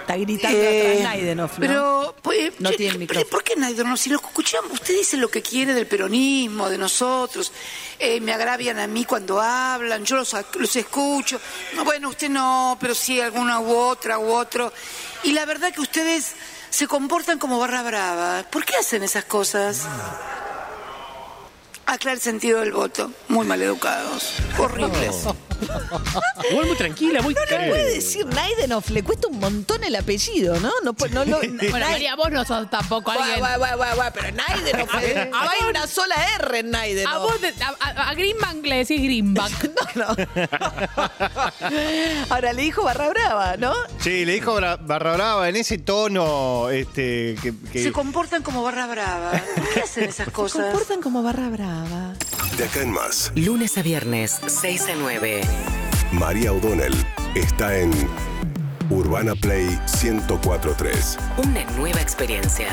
Está 0.05 0.17
gritando 0.17 0.55
Eh, 0.57 0.91
atrás 0.91 1.03
Naidenov, 1.03 1.49
¿no? 1.51 1.59
Pero, 1.59 2.15
pues, 2.21 2.53
No 2.59 2.69
che, 2.69 2.77
tiene 2.77 2.91
¿por- 2.91 2.99
micrófono. 2.99 3.29
¿por 3.31 3.43
qué 3.43 3.55
Naidenov? 3.55 3.97
Si 3.97 4.11
lo 4.11 4.17
escuchamos, 4.17 4.71
usted 4.73 4.93
dice 4.93 5.17
lo 5.17 5.29
que 5.29 5.41
quiere 5.41 5.73
del 5.73 5.87
peronismo, 5.87 6.69
de 6.69 6.77
nosotros. 6.77 7.51
Eh, 7.97 8.21
me 8.21 8.31
agravian 8.31 8.77
a 8.77 8.85
mí 8.85 9.03
cuando 9.05 9.41
hablan, 9.41 10.05
yo 10.05 10.15
los, 10.17 10.35
los 10.59 10.75
escucho. 10.75 11.39
No, 11.75 11.83
bueno, 11.83 12.09
usted 12.09 12.29
no, 12.29 12.77
pero 12.79 12.93
sí 12.93 13.19
alguna 13.19 13.59
u 13.59 13.73
otra 13.75 14.19
u 14.19 14.31
otro. 14.31 14.71
Y 15.23 15.31
la 15.31 15.43
verdad 15.45 15.73
que 15.73 15.81
ustedes 15.81 16.33
se 16.69 16.85
comportan 16.87 17.39
como 17.39 17.57
barra 17.57 17.81
brava. 17.81 18.43
¿Por 18.51 18.63
qué 18.63 18.75
hacen 18.75 19.01
esas 19.01 19.25
cosas? 19.25 19.87
Aclara 21.87 22.13
el 22.13 22.21
sentido 22.21 22.59
del 22.59 22.73
voto. 22.73 23.11
Muy 23.27 23.45
maleducados. 23.47 24.33
Horribles. 24.59 25.15
Igual 26.51 26.67
muy 26.67 26.77
tranquila, 26.77 27.21
muy 27.21 27.33
No 27.33 27.41
puede 27.47 27.93
decir 27.95 28.25
Naidenov, 28.25 28.83
le 28.89 29.03
cuesta 29.03 29.27
un 29.27 29.39
montón 29.39 29.83
el 29.83 29.95
apellido, 29.95 30.59
¿no? 30.59 30.71
No, 30.83 30.95
no, 31.11 31.25
lo- 31.25 31.39
Bueno, 31.39 31.57
Nai- 31.57 31.71
María, 31.91 32.15
vos 32.15 32.31
no 32.31 32.45
sos 32.45 32.69
tampoco 32.69 33.11
Guau, 33.11 33.19
alguien. 33.19 33.39
guau, 33.39 33.57
guau, 33.57 33.77
guau, 33.77 33.95
guau, 33.95 34.11
pero 34.13 34.27
Naidenov, 34.35 34.89
eh, 35.01 35.27
no 35.31 35.39
hay 35.39 35.59
una 35.69 35.87
sola 35.87 36.15
R 36.39 36.59
en 36.59 36.71
Naidenov. 36.71 37.13
A 37.13 37.17
vos, 37.19 37.41
de- 37.41 37.53
a, 37.63 37.73
a- 37.79 38.09
a 38.09 38.13
Greenbank 38.13 38.65
le 38.65 38.75
decís 38.77 39.01
Greenbank. 39.01 39.53
Ahora 42.29 42.53
le 42.53 42.61
dijo 42.61 42.83
Barra 42.83 43.09
Brava, 43.09 43.57
¿no? 43.57 43.73
Sí, 43.99 44.25
le 44.25 44.33
dijo 44.33 44.55
Bra- 44.59 44.77
Barra 44.79 45.13
Brava 45.15 45.49
en 45.49 45.55
ese 45.55 45.77
tono 45.77 46.69
este, 46.69 47.35
que, 47.41 47.53
que- 47.71 47.83
Se 47.83 47.91
comportan 47.91 48.43
como 48.43 48.63
barra 48.63 48.87
brava. 48.87 49.31
¿Por 49.31 49.69
qué 49.73 49.79
hacen 49.81 50.03
esas 50.05 50.25
Se 50.25 50.31
cosas? 50.31 50.65
comportan 50.65 51.01
como 51.01 51.23
Barra 51.23 51.49
Brava. 51.49 52.13
De 52.57 52.63
acá 52.63 52.81
en 52.81 52.91
más, 52.91 53.33
Lunes 53.35 53.77
a 53.77 53.81
viernes, 53.81 54.39
6 54.47 54.87
a 54.89 54.95
9. 54.95 55.41
María 56.13 56.53
O'Donnell 56.53 56.95
está 57.35 57.77
en 57.77 57.91
Urbana 58.89 59.35
Play 59.35 59.65
1043. 60.01 61.17
Una 61.37 61.65
nueva 61.71 61.99
experiencia. 61.99 62.69